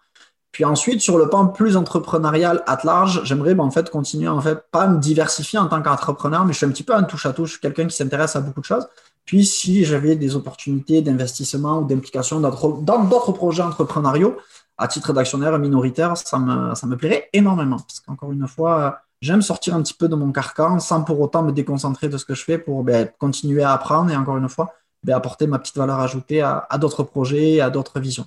Puis 0.57 0.65
ensuite, 0.65 1.03
sur 1.03 1.19
le 1.19 1.29
plan 1.29 1.49
plus 1.49 1.77
entrepreneurial 1.77 2.63
at 2.67 2.79
large, 2.83 3.21
j'aimerais 3.25 3.55
ben, 3.55 3.65
en 3.65 3.71
fait 3.71 3.91
continuer 3.91 4.27
en 4.27 4.41
fait 4.41 4.59
pas 4.71 4.89
me 4.89 4.99
diversifier 4.99 5.59
en 5.59 5.67
tant 5.67 5.83
qu'entrepreneur, 5.83 6.47
mais 6.47 6.55
je 6.55 6.57
suis 6.57 6.65
un 6.65 6.71
petit 6.71 6.83
peu 6.83 6.95
un 6.95 7.03
touche 7.03 7.27
à 7.27 7.35
touche, 7.35 7.61
quelqu'un 7.61 7.87
qui 7.87 7.95
s'intéresse 7.95 8.37
à 8.37 8.41
beaucoup 8.41 8.61
de 8.61 8.65
choses. 8.65 8.89
Puis 9.27 9.45
si 9.45 9.85
j'avais 9.85 10.17
des 10.17 10.35
opportunités 10.35 11.03
d'investissement 11.03 11.81
ou 11.81 11.85
d'implication 11.85 12.41
dans 12.41 13.05
d'autres 13.05 13.33
projets 13.33 13.63
entrepreneuriaux, 13.63 14.39
à 14.79 14.89
titre 14.89 15.13
d'actionnaire 15.13 15.59
minoritaire, 15.59 16.17
ça 16.17 16.39
me, 16.39 16.75
ça 16.75 16.87
me 16.87 16.97
plairait 16.97 17.29
énormément. 17.35 17.77
Parce 17.77 18.01
qu'encore 18.01 18.33
une 18.33 18.49
fois, 18.49 19.01
j'aime 19.21 19.43
sortir 19.43 19.75
un 19.75 19.83
petit 19.83 19.93
peu 19.93 20.09
de 20.09 20.15
mon 20.15 20.33
carcan 20.33 20.79
sans 20.79 21.03
pour 21.03 21.21
autant 21.21 21.43
me 21.43 21.53
déconcentrer 21.53 22.09
de 22.09 22.17
ce 22.17 22.25
que 22.25 22.35
je 22.35 22.43
fais 22.43 22.57
pour 22.57 22.83
ben, 22.83 23.11
continuer 23.19 23.63
à 23.63 23.73
apprendre 23.75 24.11
et 24.11 24.17
encore 24.17 24.39
une 24.39 24.49
fois, 24.49 24.73
ben, 25.05 25.17
apporter 25.17 25.47
ma 25.47 25.59
petite 25.59 25.77
valeur 25.77 26.01
ajoutée 26.01 26.41
à, 26.41 26.67
à 26.71 26.79
d'autres 26.79 27.03
projets, 27.03 27.61
à 27.61 27.69
d'autres 27.69 28.01
visions. 28.01 28.25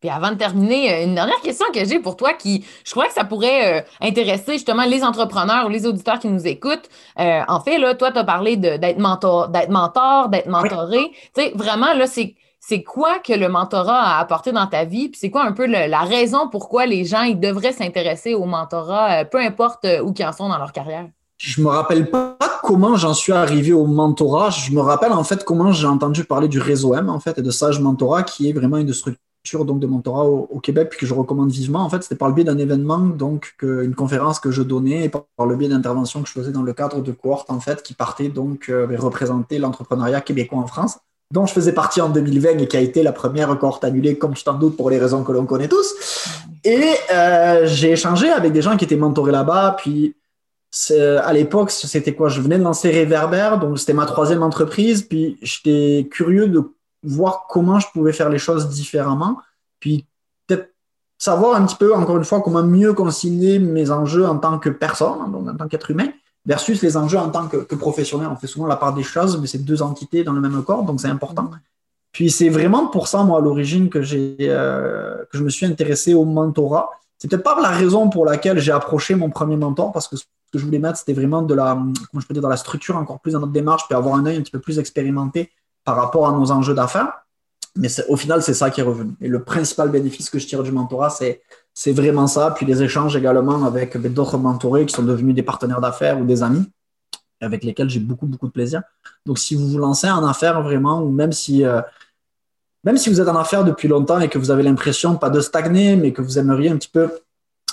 Puis 0.00 0.08
avant 0.08 0.30
de 0.30 0.36
terminer, 0.36 0.92
euh, 0.92 1.04
une 1.04 1.14
dernière 1.14 1.40
question 1.40 1.66
que 1.74 1.84
j'ai 1.84 1.98
pour 1.98 2.16
toi 2.16 2.34
qui, 2.34 2.64
je 2.84 2.90
crois 2.92 3.06
que 3.06 3.12
ça 3.12 3.24
pourrait 3.24 3.80
euh, 3.80 3.82
intéresser 4.00 4.52
justement 4.52 4.84
les 4.84 5.02
entrepreneurs 5.02 5.66
ou 5.66 5.68
les 5.68 5.86
auditeurs 5.86 6.20
qui 6.20 6.28
nous 6.28 6.46
écoutent. 6.46 6.88
Euh, 7.18 7.40
en 7.48 7.60
fait, 7.60 7.78
là, 7.78 7.94
toi, 7.94 8.12
tu 8.12 8.18
as 8.18 8.24
parlé 8.24 8.56
d'être 8.56 8.98
mentor, 8.98 9.48
d'être 9.48 9.70
mentor, 9.70 10.28
d'être 10.28 10.46
mentoré. 10.46 11.10
Tu 11.34 11.42
sais, 11.42 11.52
vraiment, 11.56 11.92
là, 11.94 12.06
c'est, 12.06 12.36
c'est 12.60 12.84
quoi 12.84 13.18
que 13.18 13.32
le 13.32 13.48
mentorat 13.48 14.00
a 14.00 14.20
apporté 14.20 14.52
dans 14.52 14.68
ta 14.68 14.84
vie? 14.84 15.08
Puis 15.08 15.18
c'est 15.20 15.30
quoi 15.30 15.44
un 15.44 15.52
peu 15.52 15.66
la 15.66 16.00
raison 16.00 16.48
pourquoi 16.48 16.86
les 16.86 17.04
gens 17.04 17.22
ils 17.22 17.40
devraient 17.40 17.72
s'intéresser 17.72 18.34
au 18.34 18.44
mentorat, 18.44 19.24
peu 19.24 19.38
importe 19.38 19.86
où 20.04 20.12
qu'ils 20.12 20.26
en 20.26 20.32
sont 20.32 20.48
dans 20.48 20.58
leur 20.58 20.72
carrière? 20.72 21.08
Je 21.38 21.62
me 21.62 21.68
rappelle 21.68 22.10
pas 22.10 22.36
comment 22.62 22.96
j'en 22.96 23.14
suis 23.14 23.32
arrivé 23.32 23.72
au 23.72 23.86
mentorat. 23.86 24.50
Je 24.50 24.72
me 24.72 24.80
rappelle 24.80 25.12
en 25.12 25.24
fait 25.24 25.42
comment 25.42 25.72
j'ai 25.72 25.86
entendu 25.86 26.24
parler 26.24 26.48
du 26.48 26.60
réseau 26.60 26.94
M 26.94 27.08
en 27.08 27.18
fait 27.18 27.38
et 27.38 27.42
de 27.42 27.50
Sage 27.50 27.80
Mentorat 27.80 28.22
qui 28.24 28.50
est 28.50 28.52
vraiment 28.52 28.76
une 28.76 28.92
structure 28.92 29.29
donc 29.64 29.80
de 29.80 29.86
mentorat 29.86 30.26
au, 30.26 30.60
Québec 30.60 30.88
puis 30.90 31.00
que 31.00 31.06
je 31.06 31.14
recommande 31.14 31.50
vivement. 31.50 31.80
En 31.80 31.88
fait, 31.88 32.02
c'était 32.02 32.16
par 32.16 32.28
le 32.28 32.34
biais 32.34 32.44
d'un 32.44 32.58
événement, 32.58 32.98
donc 32.98 33.54
une 33.62 33.94
conférence 33.94 34.38
que 34.38 34.50
je 34.50 34.62
donnais 34.62 35.04
et 35.04 35.08
par, 35.08 35.24
le 35.46 35.56
biais 35.56 35.68
d'interventions 35.68 36.22
que 36.22 36.28
je 36.28 36.32
faisais 36.32 36.52
dans 36.52 36.62
le 36.62 36.72
cadre 36.72 37.00
de 37.00 37.12
cohortes 37.12 37.50
en 37.50 37.60
fait 37.60 37.82
qui 37.82 37.94
partaient 37.94 38.28
donc 38.28 38.68
euh, 38.68 38.86
représenter 38.98 39.58
l'entrepreneuriat 39.58 40.20
québécois 40.20 40.58
en 40.58 40.66
France, 40.66 40.98
dont 41.32 41.46
je 41.46 41.52
faisais 41.52 41.72
partie 41.72 42.00
en 42.00 42.10
2020 42.10 42.58
et 42.58 42.68
qui 42.68 42.76
a 42.76 42.80
été 42.80 43.02
la 43.02 43.12
première 43.12 43.56
cohorte 43.58 43.84
annulée, 43.84 44.18
comme 44.18 44.34
tu 44.34 44.44
t'en 44.44 44.54
doutes, 44.54 44.76
pour 44.76 44.90
les 44.90 44.98
raisons 44.98 45.24
que 45.24 45.32
l'on 45.32 45.46
connaît 45.46 45.68
tous. 45.68 45.94
Et 46.64 46.92
euh, 47.12 47.66
j'ai 47.66 47.92
échangé 47.92 48.28
avec 48.28 48.52
des 48.52 48.62
gens 48.62 48.76
qui 48.76 48.84
étaient 48.84 48.96
mentorés 48.96 49.32
là-bas, 49.32 49.76
puis 49.78 50.14
à 50.92 51.32
l'époque, 51.32 51.70
c'était 51.72 52.14
quoi? 52.14 52.28
Je 52.28 52.40
venais 52.40 52.56
de 52.56 52.62
lancer 52.62 52.90
Réverbère, 52.90 53.58
donc 53.58 53.78
c'était 53.78 53.92
ma 53.92 54.06
troisième 54.06 54.42
entreprise, 54.42 55.02
puis 55.02 55.36
j'étais 55.42 56.06
curieux 56.08 56.46
de 56.46 56.62
voir 57.02 57.46
comment 57.48 57.80
je 57.80 57.88
pouvais 57.92 58.12
faire 58.12 58.28
les 58.28 58.38
choses 58.38 58.68
différemment. 58.68 59.38
Puis 59.78 60.06
peut-être 60.46 60.70
savoir 61.18 61.56
un 61.56 61.66
petit 61.66 61.76
peu, 61.76 61.94
encore 61.94 62.16
une 62.16 62.24
fois, 62.24 62.40
comment 62.40 62.62
mieux 62.62 62.92
concilier 62.92 63.58
mes 63.58 63.90
enjeux 63.90 64.26
en 64.26 64.38
tant 64.38 64.58
que 64.58 64.68
personne, 64.68 65.30
donc 65.32 65.48
en 65.48 65.56
tant 65.56 65.68
qu'être 65.68 65.90
humain, 65.90 66.08
versus 66.46 66.82
les 66.82 66.96
enjeux 66.96 67.18
en 67.18 67.30
tant 67.30 67.48
que, 67.48 67.74
professionnel. 67.74 68.28
On 68.30 68.36
fait 68.36 68.46
souvent 68.46 68.66
la 68.66 68.76
part 68.76 68.94
des 68.94 69.02
choses, 69.02 69.40
mais 69.40 69.46
c'est 69.46 69.64
deux 69.64 69.82
entités 69.82 70.24
dans 70.24 70.32
le 70.32 70.40
même 70.40 70.62
corps, 70.62 70.84
donc 70.84 71.00
c'est 71.00 71.08
important. 71.08 71.50
Puis 72.12 72.30
c'est 72.30 72.48
vraiment 72.48 72.88
pour 72.88 73.08
ça, 73.08 73.22
moi, 73.22 73.38
à 73.38 73.40
l'origine, 73.40 73.88
que, 73.88 74.02
j'ai, 74.02 74.36
euh, 74.40 75.24
que 75.30 75.38
je 75.38 75.44
me 75.44 75.48
suis 75.48 75.66
intéressé 75.66 76.14
au 76.14 76.24
mentorat. 76.24 76.90
C'est 77.18 77.28
peut-être 77.28 77.44
pas 77.44 77.60
la 77.60 77.68
raison 77.68 78.08
pour 78.08 78.24
laquelle 78.24 78.58
j'ai 78.58 78.72
approché 78.72 79.14
mon 79.14 79.30
premier 79.30 79.56
mentor, 79.56 79.92
parce 79.92 80.08
que 80.08 80.16
ce 80.16 80.24
que 80.52 80.58
je 80.58 80.64
voulais 80.64 80.78
mettre, 80.78 80.98
c'était 80.98 81.12
vraiment 81.12 81.42
de 81.42 81.54
la, 81.54 81.74
comment 82.10 82.20
je 82.20 82.26
peux 82.26 82.34
dire, 82.34 82.42
dans 82.42 82.48
la 82.48 82.56
structure 82.56 82.96
encore 82.96 83.20
plus 83.20 83.32
dans 83.32 83.40
notre 83.40 83.52
démarche, 83.52 83.84
puis 83.86 83.94
avoir 83.94 84.16
un 84.16 84.26
œil 84.26 84.38
un 84.38 84.40
petit 84.40 84.50
peu 84.50 84.58
plus 84.58 84.78
expérimenté 84.78 85.52
par 85.84 85.96
rapport 85.96 86.28
à 86.28 86.32
nos 86.32 86.50
enjeux 86.50 86.74
d'affaires. 86.74 87.24
Mais 87.76 87.88
au 88.08 88.16
final, 88.16 88.42
c'est 88.42 88.54
ça 88.54 88.70
qui 88.70 88.80
est 88.80 88.84
revenu. 88.84 89.12
Et 89.20 89.28
le 89.28 89.42
principal 89.42 89.90
bénéfice 89.90 90.28
que 90.28 90.38
je 90.38 90.46
tire 90.46 90.62
du 90.62 90.72
mentorat, 90.72 91.10
c'est, 91.10 91.40
vraiment 91.92 92.26
ça. 92.26 92.50
Puis 92.50 92.66
les 92.66 92.82
échanges 92.82 93.16
également 93.16 93.64
avec 93.64 93.96
d'autres 93.96 94.38
mentorés 94.38 94.86
qui 94.86 94.94
sont 94.94 95.02
devenus 95.02 95.34
des 95.34 95.42
partenaires 95.42 95.80
d'affaires 95.80 96.18
ou 96.18 96.24
des 96.24 96.42
amis 96.42 96.68
avec 97.40 97.64
lesquels 97.64 97.88
j'ai 97.88 98.00
beaucoup, 98.00 98.26
beaucoup 98.26 98.48
de 98.48 98.52
plaisir. 98.52 98.82
Donc, 99.24 99.38
si 99.38 99.54
vous 99.54 99.66
vous 99.66 99.78
lancez 99.78 100.10
en 100.10 100.26
affaires 100.26 100.60
vraiment, 100.62 101.00
ou 101.00 101.10
même 101.10 101.32
si, 101.32 101.64
euh, 101.64 101.80
même 102.84 102.98
si 102.98 103.08
vous 103.08 103.18
êtes 103.18 103.28
en 103.28 103.36
affaires 103.36 103.64
depuis 103.64 103.88
longtemps 103.88 104.20
et 104.20 104.28
que 104.28 104.38
vous 104.38 104.50
avez 104.50 104.62
l'impression, 104.62 105.16
pas 105.16 105.30
de 105.30 105.40
stagner, 105.40 105.96
mais 105.96 106.12
que 106.12 106.20
vous 106.20 106.38
aimeriez 106.38 106.68
un 106.68 106.76
petit 106.76 106.90
peu 106.90 107.10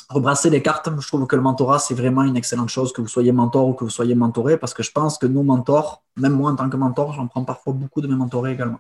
rebrasser 0.10 0.50
les 0.50 0.62
cartes, 0.62 0.90
je 1.00 1.08
trouve 1.08 1.28
que 1.28 1.36
le 1.36 1.42
mentorat, 1.42 1.80
c'est 1.80 1.94
vraiment 1.94 2.24
une 2.24 2.38
excellente 2.38 2.70
chose, 2.70 2.94
que 2.94 3.02
vous 3.02 3.08
soyez 3.08 3.32
mentor 3.32 3.68
ou 3.68 3.74
que 3.74 3.84
vous 3.84 3.90
soyez 3.90 4.16
mentoré, 4.16 4.58
parce 4.58 4.74
que 4.74 4.84
je 4.84 4.92
pense 4.92 5.18
que 5.18 5.26
nos 5.26 5.44
mentors, 5.44 6.04
même 6.16 6.34
moi 6.34 6.52
en 6.52 6.56
tant 6.56 6.70
que 6.70 6.78
mentor, 6.78 7.14
j'en 7.14 7.28
prends 7.28 7.44
parfois 7.44 7.74
beaucoup 7.74 8.02
de 8.02 8.08
mes 8.08 8.16
mentorés 8.16 8.54
également. 8.54 8.80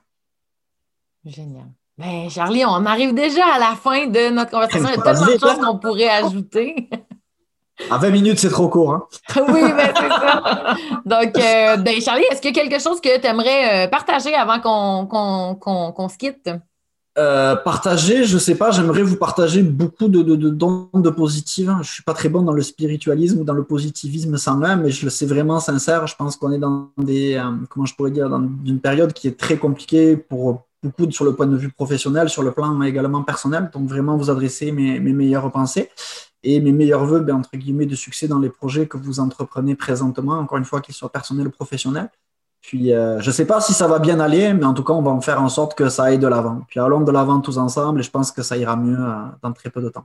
Génial. 1.26 1.66
Ben, 1.98 2.30
Charlie, 2.30 2.63
on 2.63 2.86
arrive 2.86 3.13
déjà 3.13 3.44
à 3.56 3.60
la 3.60 3.76
fin 3.76 4.08
de 4.08 4.30
notre 4.30 4.52
conversation. 4.52 4.88
Il 4.88 4.98
y 4.98 5.00
a 5.00 5.02
tellement 5.04 5.26
de 5.26 5.40
choses 5.40 5.60
qu'on 5.60 5.80
pourrait 5.80 6.10
ajouter. 6.10 6.90
À 7.90 7.98
20 7.98 8.10
minutes, 8.10 8.40
c'est 8.40 8.50
trop 8.50 8.70
court. 8.70 8.94
Hein? 8.94 9.04
oui, 9.50 9.62
mais 9.76 9.92
c'est 9.96 10.10
ça. 10.10 10.76
Donc, 11.06 11.38
euh, 11.38 11.78
ben, 11.78 12.02
Charlie, 12.02 12.24
est-ce 12.32 12.42
qu'il 12.42 12.56
y 12.56 12.60
a 12.60 12.63
quelque 12.63 12.82
chose 12.82 13.02
que 13.02 13.20
tu 13.20 13.28
aimerais 13.28 13.86
euh, 13.86 13.88
partager 13.88 14.34
avant 14.34 14.60
qu'on 14.60 16.10
se 16.10 16.18
quitte? 16.18 16.50
Euh, 17.17 17.56
partager, 17.56 18.25
je 18.25 18.38
sais 18.38 18.53
pas, 18.53 18.69
j'aimerais 18.69 19.01
vous 19.01 19.15
partager 19.15 19.63
beaucoup 19.63 20.08
de, 20.08 20.21
de, 20.21 20.36
de 20.36 20.49
dons 20.49 20.89
de 20.93 21.10
positif. 21.10 21.67
Je 21.82 21.91
suis 21.91 22.03
pas 22.03 22.13
très 22.13 22.30
bon 22.30 22.43
dans 22.43 22.51
le 22.51 22.62
spiritualisme 22.62 23.39
ou 23.39 23.43
dans 23.43 23.56
le 23.56 23.63
positivisme 23.63 24.38
sans 24.38 24.56
même, 24.56 24.84
mais 24.84 24.91
je 24.91 25.03
le 25.03 25.10
sais 25.10 25.25
vraiment 25.25 25.60
sincère. 25.60 26.06
Je 26.06 26.15
pense 26.15 26.36
qu'on 26.36 26.51
est 26.51 26.60
dans 26.60 26.91
des, 26.97 27.41
comment 27.69 27.88
je 27.88 27.95
pourrais 27.95 28.12
dire, 28.12 28.30
dans 28.30 28.47
une 28.65 28.80
période 28.80 29.13
qui 29.13 29.27
est 29.27 29.38
très 29.39 29.58
compliquée 29.58 30.15
pour 30.15 30.67
beaucoup 30.84 31.12
sur 31.12 31.25
le 31.25 31.34
point 31.34 31.47
de 31.47 31.58
vue 31.58 31.71
professionnel, 31.71 32.30
sur 32.30 32.43
le 32.43 32.51
plan 32.51 32.80
également 32.84 33.23
personnel. 33.23 33.71
Donc 33.73 33.89
vraiment 33.89 34.15
vous 34.15 34.30
adresser 34.30 34.71
mes, 34.71 34.99
mes 34.99 35.13
meilleures 35.13 35.51
pensées 35.51 35.89
et 36.43 36.60
mes 36.60 36.71
meilleurs 36.71 37.06
voeux, 37.06 37.21
ben, 37.21 37.36
entre 37.36 37.58
guillemets, 37.58 37.88
de 37.88 37.95
succès 37.95 38.27
dans 38.27 38.39
les 38.39 38.49
projets 38.49 38.86
que 38.86 38.97
vous 38.97 39.19
entreprenez 39.19 39.73
présentement, 39.73 40.34
encore 40.34 40.60
une 40.60 40.65
fois, 40.65 40.82
qu'ils 40.82 40.93
soient 40.93 41.12
personnels 41.12 41.47
ou 41.47 41.51
professionnels. 41.51 42.10
Puis, 42.67 42.91
euh, 42.91 43.21
je 43.21 43.27
ne 43.27 43.32
sais 43.32 43.45
pas 43.45 43.62
si 43.62 43.71
ça 43.71 43.88
va 43.88 43.97
bien 43.97 44.19
aller, 44.19 44.53
mais 44.53 44.65
en 44.65 44.73
tout 44.73 44.84
cas, 44.84 44.91
on 44.91 45.01
va 45.01 45.12
en 45.12 45.21
faire 45.21 45.41
en 45.41 45.47
sorte 45.47 45.73
que 45.73 45.88
ça 45.88 46.03
aille 46.03 46.19
de 46.19 46.27
l'avant. 46.27 46.63
Puis, 46.67 46.82
allons 46.82 46.99
de 46.99 47.12
l'avant 47.13 47.39
tous 47.39 47.58
ensemble 47.58 48.01
et 48.01 48.03
je 48.03 48.12
pense 48.12 48.30
que 48.30 48.43
ça 48.43 48.58
ira 48.58 48.75
mieux 48.75 48.99
euh, 48.99 49.13
dans 49.41 49.53
très 49.53 49.69
peu 49.69 49.82
de 49.82 49.88
temps. 49.88 50.03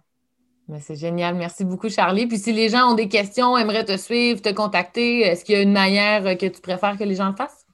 C'est 0.79 0.95
génial. 0.95 1.35
Merci 1.35 1.65
beaucoup, 1.65 1.89
Charlie. 1.89 2.29
Puis, 2.29 2.39
si 2.39 2.53
les 2.53 2.69
gens 2.69 2.93
ont 2.93 2.95
des 2.95 3.09
questions, 3.09 3.59
aimeraient 3.59 3.85
te 3.85 3.97
suivre, 3.97 4.41
te 4.41 4.53
contacter, 4.53 5.23
est-ce 5.23 5.45
qu'il 5.45 5.57
y 5.57 5.59
a 5.59 5.63
une 5.63 5.73
manière 5.73 6.23
que 6.39 6.47
tu 6.47 6.61
préfères 6.61 6.97
que 6.97 7.03
les 7.03 7.17
gens 7.17 7.31
le 7.31 7.35
fassent? 7.35 7.67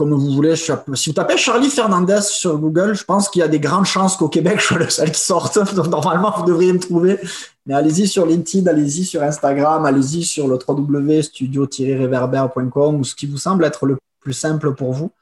comme 0.00 0.14
vous 0.14 0.30
voulez. 0.30 0.56
Si 0.56 0.72
vous 0.72 1.12
tapez 1.12 1.36
Charlie 1.36 1.68
Fernandez 1.68 2.22
sur 2.22 2.56
Google, 2.56 2.94
je 2.94 3.04
pense 3.04 3.28
qu'il 3.28 3.40
y 3.40 3.42
a 3.42 3.48
des 3.48 3.60
grandes 3.60 3.84
chances 3.84 4.16
qu'au 4.16 4.28
Québec, 4.28 4.58
je 4.58 4.64
sois 4.64 4.78
le 4.78 4.88
seul 4.88 5.10
qui 5.10 5.20
sorte. 5.20 5.58
Donc, 5.74 5.88
normalement, 5.88 6.32
vous 6.38 6.46
devriez 6.46 6.72
me 6.72 6.78
trouver. 6.78 7.18
Mais 7.70 7.76
allez-y 7.76 8.08
sur 8.08 8.26
LinkedIn, 8.26 8.68
allez-y 8.68 9.04
sur 9.04 9.22
Instagram, 9.22 9.86
allez-y 9.86 10.24
sur 10.24 10.48
le 10.48 10.58
www.studio-reverber.com 10.66 12.96
ou 12.96 13.04
ce 13.04 13.14
qui 13.14 13.26
vous 13.26 13.38
semble 13.38 13.64
être 13.64 13.86
le 13.86 13.96
plus 14.18 14.32
simple 14.32 14.74
pour 14.74 14.92
vous. 14.92 15.12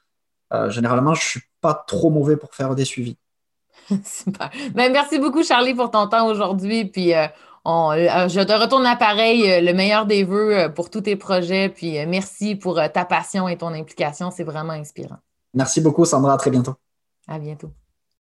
Euh, 0.54 0.70
généralement, 0.70 1.12
je 1.12 1.20
ne 1.20 1.28
suis 1.28 1.42
pas 1.60 1.74
trop 1.74 2.08
mauvais 2.08 2.38
pour 2.38 2.54
faire 2.54 2.74
des 2.74 2.86
suivis. 2.86 3.18
Super. 4.02 4.50
Ben, 4.74 4.90
merci 4.90 5.18
beaucoup, 5.18 5.44
Charlie, 5.44 5.74
pour 5.74 5.90
ton 5.90 6.06
temps 6.06 6.26
aujourd'hui. 6.26 6.86
Puis, 6.86 7.14
euh, 7.14 7.26
euh, 7.66 8.28
je 8.28 8.40
te 8.40 8.52
retourne 8.54 8.84
l'appareil, 8.84 9.60
le 9.60 9.74
meilleur 9.74 10.06
des 10.06 10.26
euh, 10.26 10.70
pour 10.70 10.88
tous 10.88 11.02
tes 11.02 11.16
projets. 11.16 11.68
Puis 11.68 11.98
merci 12.06 12.56
pour 12.56 12.80
ta 12.94 13.04
passion 13.04 13.46
et 13.46 13.58
ton 13.58 13.74
implication. 13.74 14.30
C'est 14.30 14.44
vraiment 14.44 14.72
inspirant. 14.72 15.18
Merci 15.52 15.82
beaucoup, 15.82 16.06
Sandra. 16.06 16.32
À 16.32 16.38
très 16.38 16.50
bientôt. 16.50 16.76
À 17.28 17.38
bientôt. 17.38 17.70